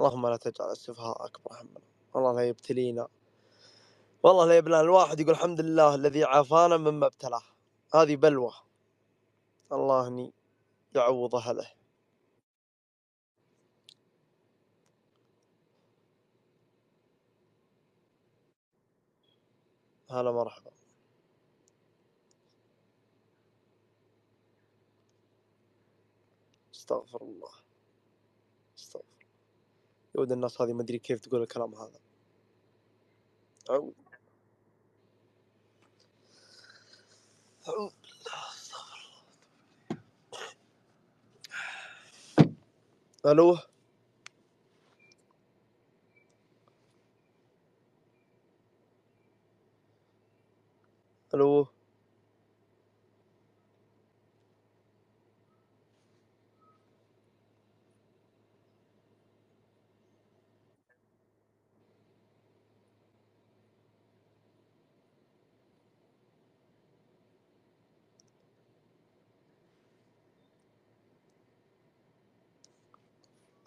[0.00, 1.80] اللهم لا تجعل السفهاء أكبر همنا.
[2.16, 3.08] الله لا يبتلينا.
[4.22, 7.42] والله لا يبلى الواحد يقول الحمد لله الذي عافانا مما ابتلاه.
[7.94, 8.52] هذه بلوى
[9.72, 10.32] الله إني
[10.94, 11.70] يعوض اهله
[20.10, 20.70] هلا مرحبا.
[26.74, 27.59] استغفر الله.
[30.16, 32.00] يود الناس هذه ما أدري كيف تقول الكلام هذا.
[33.70, 33.92] أعوذ
[37.68, 37.92] أعوذ
[43.26, 43.58] ألو.
[51.34, 51.79] ألو.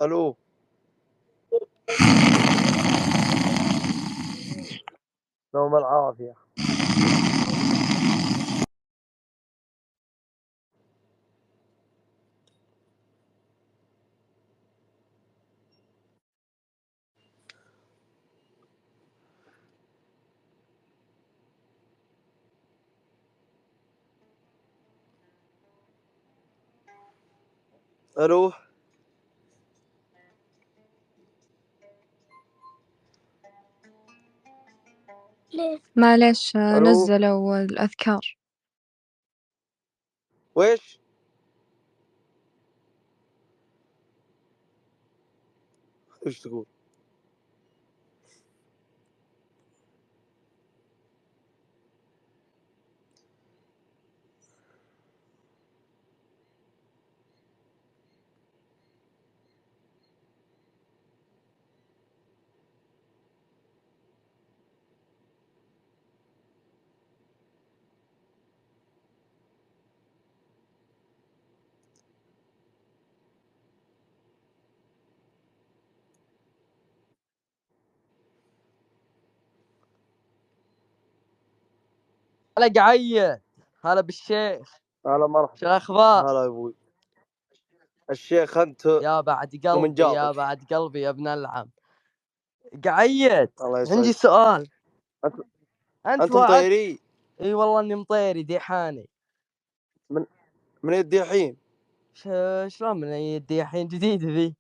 [0.04, 0.36] ألو.
[5.56, 6.34] نوم العافية.
[28.18, 28.52] ألو.
[35.96, 38.38] معليش ألو؟ نزلوا الأذكار.
[40.56, 41.00] ويش؟
[46.28, 46.66] إيش تقول؟
[82.58, 83.42] هلا قعيد
[83.86, 84.80] هلا بالشيخ.
[85.08, 85.56] هلا مرحبا.
[85.56, 86.76] شو الأخبار؟ هلا يا أبوي.
[88.10, 91.70] الشيخ أنت يا بعد قلبي يا بعد قلبي يا ابن العم.
[92.86, 94.70] قعيد عندي سؤال.
[95.26, 95.36] انت
[96.06, 97.00] أنت مطيري؟
[97.42, 99.10] إي والله إني مطيري ديحاني.
[100.10, 100.26] من
[100.84, 101.58] من الدحين
[102.14, 102.24] ش...
[102.68, 103.08] شلون من
[103.38, 104.56] الديحين جديد ذي.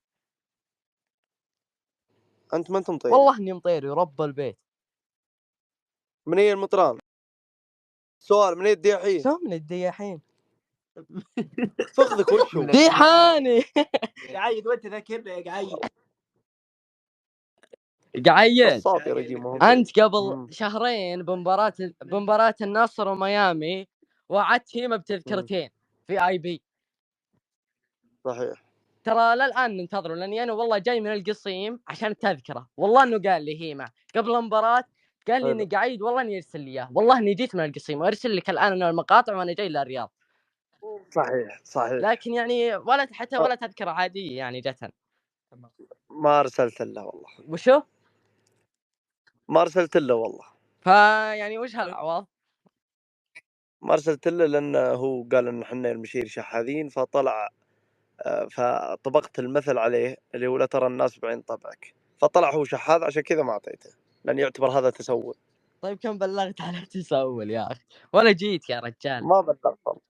[2.53, 3.13] أنت ما أنت مطيري.
[3.15, 4.59] والله إني مطيري ورب البيت.
[6.25, 6.99] من هي المطران؟
[8.23, 10.21] سؤال من هي الدحين شلون من الدياحين.
[11.95, 13.63] فخذك وشو ديحاني.
[14.35, 15.69] قعيد وانت ذاكرنا يا قعيد.
[18.27, 18.83] قعيد
[19.63, 20.47] أنت قبل مم.
[20.51, 21.73] شهرين بمباراة
[22.03, 23.87] بمباراة النصر وميامي
[24.29, 25.69] وعدت هيما بتذكرتين
[26.07, 26.63] في آي بي.
[28.25, 28.63] صحيح.
[29.03, 32.69] ترى للآن ننتظره لاني أنا والله جاي من القصيم عشان التذكرة.
[32.77, 34.83] والله إنه قال لي هيما قبل المباراة
[35.27, 38.35] قال لي إني قاعد والله إني يرسل لي اياه والله إني جيت من القصيم وأرسل
[38.35, 40.11] لك الآن أنا المقاطع وأنا جاي للرياض.
[41.11, 41.93] صحيح صحيح.
[41.93, 43.37] لكن يعني ولا حتى.
[43.37, 44.89] ولا تذكرة عادية يعني جتن
[46.09, 47.29] ما أرسلت له والله.
[47.47, 47.81] وشو؟
[49.47, 50.45] ما أرسلت له والله.
[50.81, 52.25] فيعني وش هالعوض؟
[53.81, 57.49] ما أرسلت له لأنه هو قال إن إحنا المشير شحاذين فطلع
[58.21, 61.93] آه، فطبقت المثل عليه اللي هو لا ترى الناس بعين طبعك.
[62.17, 63.89] فطلع هو شحاذ عشان كذا ما أعطيته.
[64.25, 65.35] لأن يعتبر هذا تسول.
[65.81, 67.81] طيب كم بلغت على تسول يا أخي؟
[68.13, 69.23] ولا جيت يا رجال.
[69.23, 70.01] ما بلغت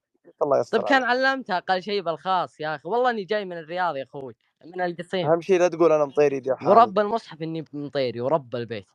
[0.44, 1.26] الله يستر طيب كان عليك.
[1.26, 2.90] علمته أقل شيء بالخاص يا أخي.
[2.90, 4.36] والله إني جاي من الرياض يا أخوي
[4.66, 5.32] من القصيم.
[5.32, 6.72] أهم شيء لا تقول أنا مطيري دي حالي.
[6.72, 8.88] ورب المصحف إني مطيري ورب البيت.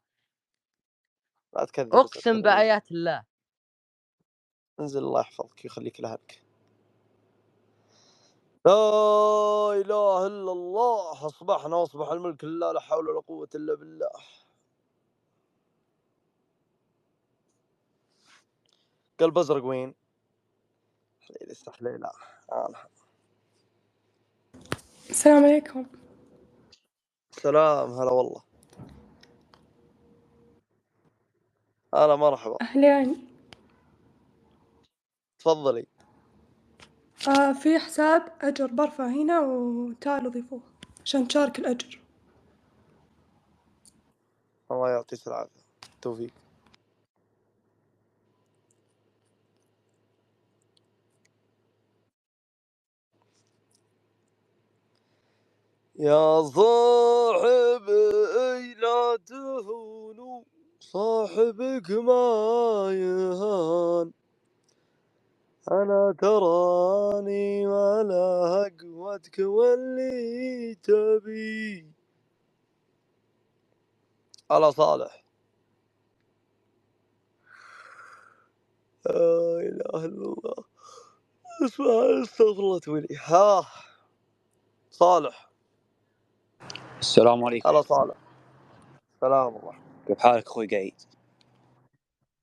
[1.56, 2.42] لا تكذب أقسم.
[2.42, 3.24] بآيات الله.
[4.80, 6.42] انزل الله يحفظك ويخليك لاهلك
[8.66, 11.26] لا إله إلا الله.
[11.26, 14.10] أصبحنا واصبح الملك لله لا حول ولا قوة إلا بالله.
[19.20, 19.94] قلب ازرق وين؟
[21.20, 22.10] حليلة استحليلة
[22.52, 22.88] أنا
[25.10, 25.86] السلام عليكم.
[27.32, 28.42] سلام هلا والله.
[31.94, 32.60] هلا مرحبا.
[32.62, 33.28] أهلين.
[35.38, 35.86] تفضلي.
[37.28, 40.60] آه في حساب أجر برفع هنا وتعالوا ضيفوه
[41.04, 42.00] عشان تشارك الأجر.
[44.70, 45.60] الله يعطيك العافية.
[46.02, 46.32] توفيق.
[55.98, 57.94] يا صاحبي
[58.74, 60.42] لا تهونوا
[60.80, 64.12] صاحبك ما يهان.
[65.72, 71.92] أنا تراني ولا قوتك واللي تبي.
[74.50, 75.24] على صالح.
[79.06, 79.14] لا
[79.60, 80.64] إله إلا الله.
[81.66, 83.66] اسمع استغفر الله تولي ها
[84.90, 85.47] صالح.
[86.98, 87.68] السلام عليكم.
[87.68, 88.14] هلا صالح.
[89.20, 89.74] سلام الله.
[90.06, 90.94] كيف حالك أخوي قايد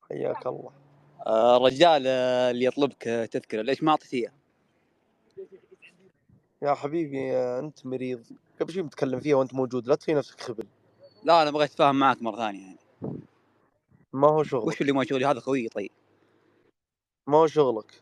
[0.10, 0.72] حياك الله.
[1.28, 4.34] آه، الرجال آه، اللي يطلبك آه، تذكرة ليش ما اعطيتيه
[6.62, 8.24] يا حبيبي أنت مريض.
[8.62, 10.68] قبل شوي متكلم فيها وأنت موجود لا تخلي نفسك خبل.
[11.24, 12.80] لا أنا بغيت أتفاهم معك مرة ثانية يعني.
[14.14, 14.68] ما هو شغلك.
[14.68, 15.92] وش اللي ما شغلي؟ هذا خويي طيب.
[17.28, 18.02] ما هو شغلك.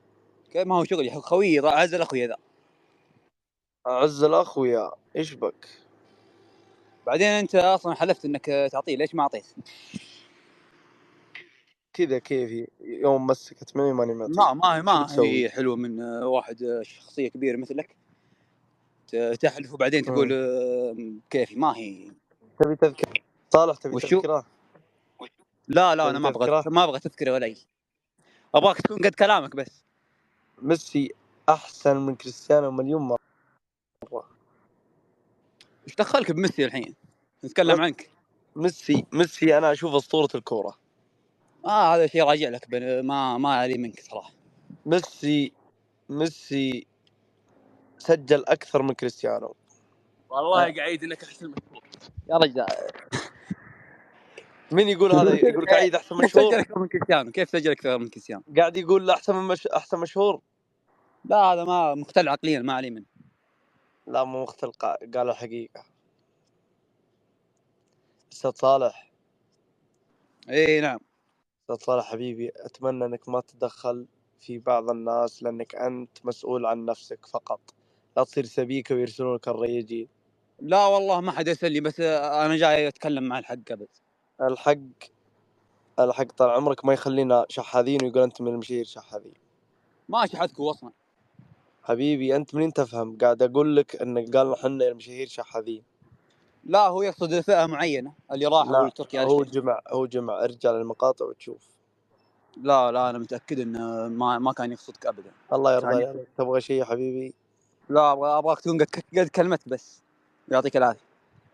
[0.52, 2.38] كيف ما هو شغلي؟ خويي ضاع عزل أخوي ذا.
[3.88, 5.83] أعز الأخ ويا إيش بك؟
[7.08, 9.46] بعدين انت أصلا حلفت انك تعطيه ليش ما اعطيت؟
[11.94, 17.58] كذا كيفي يوم مسكت معي ماني ما ما ما هي حلوة من واحد شخصية كبيرة
[17.58, 17.96] مثلك.
[19.40, 20.30] تحلف وبعدين تقول
[21.30, 22.12] كيفي ما هي.
[22.60, 23.22] تبي تذكر
[23.54, 24.46] صالح تبي وشو؟ تذكرة؟
[25.68, 27.58] لا لا أنا ما أبغى تذكرة؟ ما أبغى تذكرة ولا أي.
[28.56, 29.84] أبغاك تكون قد كلامك بس.
[30.62, 31.12] ميسي
[31.50, 33.20] أحسن من كريستيانو مليون مرة.
[35.88, 36.96] إيش دخلك بميسي الحين؟
[37.46, 38.10] نتكلم عنك.
[38.56, 40.80] ميسي ميسي أنا أشوف أسطورة الكورة.
[41.66, 44.34] آه هذا شيء راجع لك بن- ما ما علي منك صراحة.
[44.86, 45.54] ميسي
[46.10, 46.88] ميسي
[48.00, 49.56] سجل أكثر من كريستيانو.
[50.30, 51.84] والله قاعد إنك أحسن مشهور
[52.30, 52.78] يا رجال.
[54.72, 57.32] مين يقول هذا؟ يقول لك عيد أحسن كيف سجل مشهور أكثر من كريستيانو.
[57.32, 59.68] كيف سجل أكثر من كريستيانو؟ قاعد يقول لا أحسن من مش...
[59.68, 60.42] أحسن مشهور
[61.26, 63.06] لا هذا ما مختل عقليا ما علي منه.
[64.08, 65.86] لا مو مختلق قال الحقيقة
[68.34, 69.12] أستاذ صالح.
[70.50, 71.00] إي نعم.
[71.72, 74.08] أستاذ صالح حبيبي أتمنى أنك ما تتدخل
[74.40, 77.62] في بعض الناس لأنك أنت مسؤول عن نفسك فقط.
[78.18, 80.10] لا تصير سبيكة ويرسلونك الريجين
[80.60, 83.88] لا والله ما حد يسألني بس أنا جاي أتكلم مع الحق قبل.
[84.42, 84.78] الحق
[86.00, 89.34] الحق طال عمرك ما يخلينا شحاذين ويقول أنت من المشاهير شحاذين.
[90.10, 90.92] ما شحذكوا أصلا.
[91.84, 95.84] حبيبي أنت منين تفهم؟ قاعد أقول لك أنك قال حنا المشاهير شحاذين.
[96.64, 100.44] لا هو يقصد فئه معينة اللي راحوا لا لتركيا هذا هو الشيء جمع هو جمع
[100.44, 101.62] ارجع للمقاطع وتشوف.
[102.58, 105.32] لا لا أنا متأكد إنه ما ما كان يقصدك ابدا.
[105.54, 107.34] الله يرضى عليك تبغى شيء يا حبيبي؟
[107.90, 110.02] لا أبغى أبغاك تكون قد قد كلمتك بس.
[110.48, 111.00] يعطيك العافية.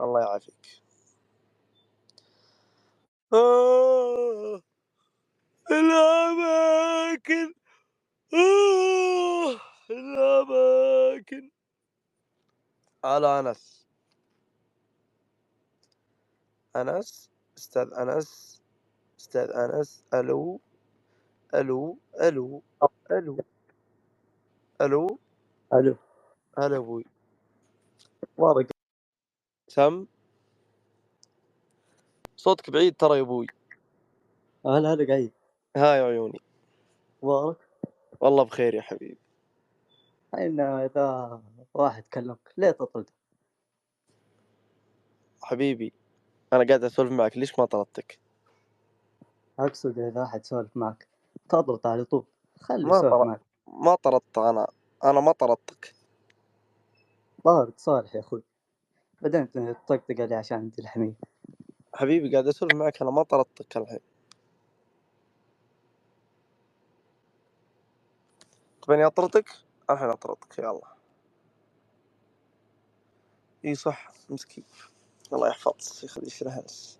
[0.01, 0.81] الله يعافيك.
[3.33, 4.61] آه
[5.71, 7.53] الأماكن.
[8.33, 9.68] آه.
[9.91, 11.49] الأماكن.
[13.03, 13.87] على أنس.
[16.75, 18.61] أنس أستاذ أنس
[19.19, 20.59] أستاذ أنس ألو
[21.55, 22.61] ألو ألو
[23.11, 23.37] ألو
[24.81, 25.19] ألو
[25.73, 25.95] ألو.
[26.57, 27.05] هلا أبوي.
[28.37, 28.67] وارق
[29.67, 30.05] سم
[32.37, 33.47] صوتك بعيد ترى يا أبوي.
[34.65, 35.31] هلا هلا قايد.
[35.77, 36.41] هاي عيوني.
[37.21, 37.57] وارق
[38.19, 39.28] والله بخير يا حبيبي.
[40.37, 41.41] إن إذا
[41.73, 43.09] واحد كلمك ليه تطرد؟
[45.41, 45.93] حبيبي
[46.53, 48.19] أنا قاعد أسولف معك ليش ما طردتك؟
[49.59, 51.07] أقصد إذا أحد سولف معك
[51.49, 52.23] تطرد على طول
[52.59, 54.67] خلي ما يسولف طرد معك ما طردت أنا
[55.03, 55.93] أنا ما طردتك
[57.43, 58.43] طارد صالح يا أخوي
[59.21, 61.13] بعدين تطقطق علي عشان عندي الحمية
[61.93, 63.99] حبيبي قاعد أسولف معك أنا ما طردتك الحين
[68.81, 70.95] تبيني أطردك؟ الحين أطردك يلا
[73.65, 74.63] إي صح مسكين
[75.33, 76.99] الله يحفظ يخلي في الهلس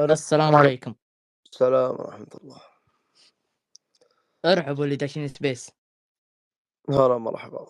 [0.00, 0.94] السلام عليكم.
[1.52, 2.60] السلام ورحمة الله.
[4.44, 5.70] ارحبوا اللي داشين سبيس.
[6.90, 7.66] هلا مرحبا.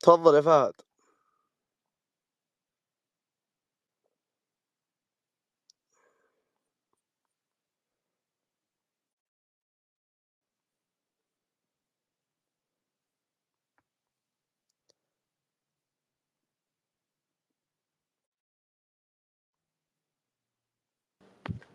[0.00, 0.74] تفضل يا فهد.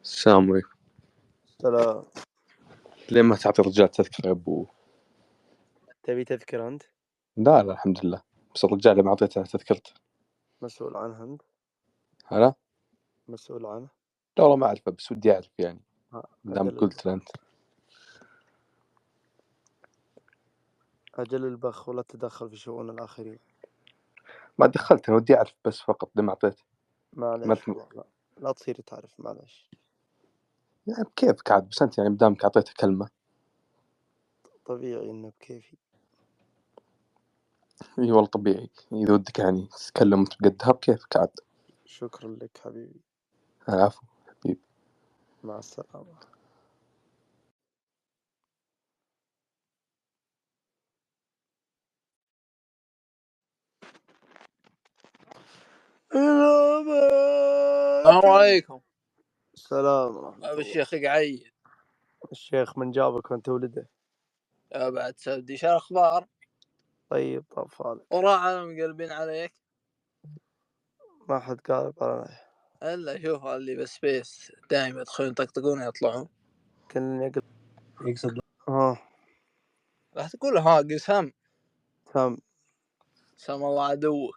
[0.02, 0.70] السلام عليكم.
[1.62, 2.04] سلام
[3.12, 4.68] ليه ما تعطي الرجال تذكرة يا أبو؟
[6.04, 6.84] تبي تذكر أنت؟
[7.38, 8.22] لا لا الحمد لله.
[8.56, 9.94] بس الرجال اللي ما أعطيته تذكرته.
[10.62, 11.42] مسؤول عنها أنت؟
[12.32, 12.54] أنا؟
[13.28, 13.88] مسؤول عنه
[14.38, 15.82] لا والله ما أعرفه بس ودي أعرف يعني
[16.14, 17.30] ها، دام أجل قلت له أنت.
[21.16, 23.40] أجل البخ ولا تتدخل في شؤون الآخرين.
[24.58, 26.64] ما دخلت أنا ودي أعرف بس فقط ليه ما أعطيته؟
[27.14, 28.04] ما معليش والله لا,
[28.38, 29.70] لا تصير تعرف معليش.
[30.88, 33.10] يعني بكيفك عاد؟ بس أنت يعني بدامك أعطيته كلمة.
[34.66, 35.78] طبيعي إنه بكيفي.
[38.00, 38.70] إي والله طبيعي.
[38.94, 41.30] إذا ودك يعني تتكلم وانت بقدها بكيفك عاد.
[41.86, 43.02] شكرا لك حبيبي.
[43.70, 44.62] العفو حبيبي.
[45.44, 46.20] مع السلامة.
[57.92, 58.82] السلام عليكم.
[59.72, 60.62] السلام ورحمة أبو الله.
[60.62, 61.44] الشيخ قعيد
[62.32, 63.90] الشيخ من جابك وأنت ولده.
[64.72, 65.58] يا بعد سعودي.
[65.58, 66.28] شو الأخبار؟
[67.10, 69.54] طيب طاف عليك وراعنا مقلبين عليك.
[71.30, 72.38] ما حد قالب علي
[72.84, 76.30] إلا شوف اللي بسبيس دائما يدخلون يطقطقون يطلعون
[76.90, 77.42] كان يقل
[78.08, 78.40] يقصد.
[78.70, 79.10] ها.
[80.16, 81.32] لا تقول ها قسم
[82.14, 82.38] تم
[83.38, 84.30] سم الله عدوك.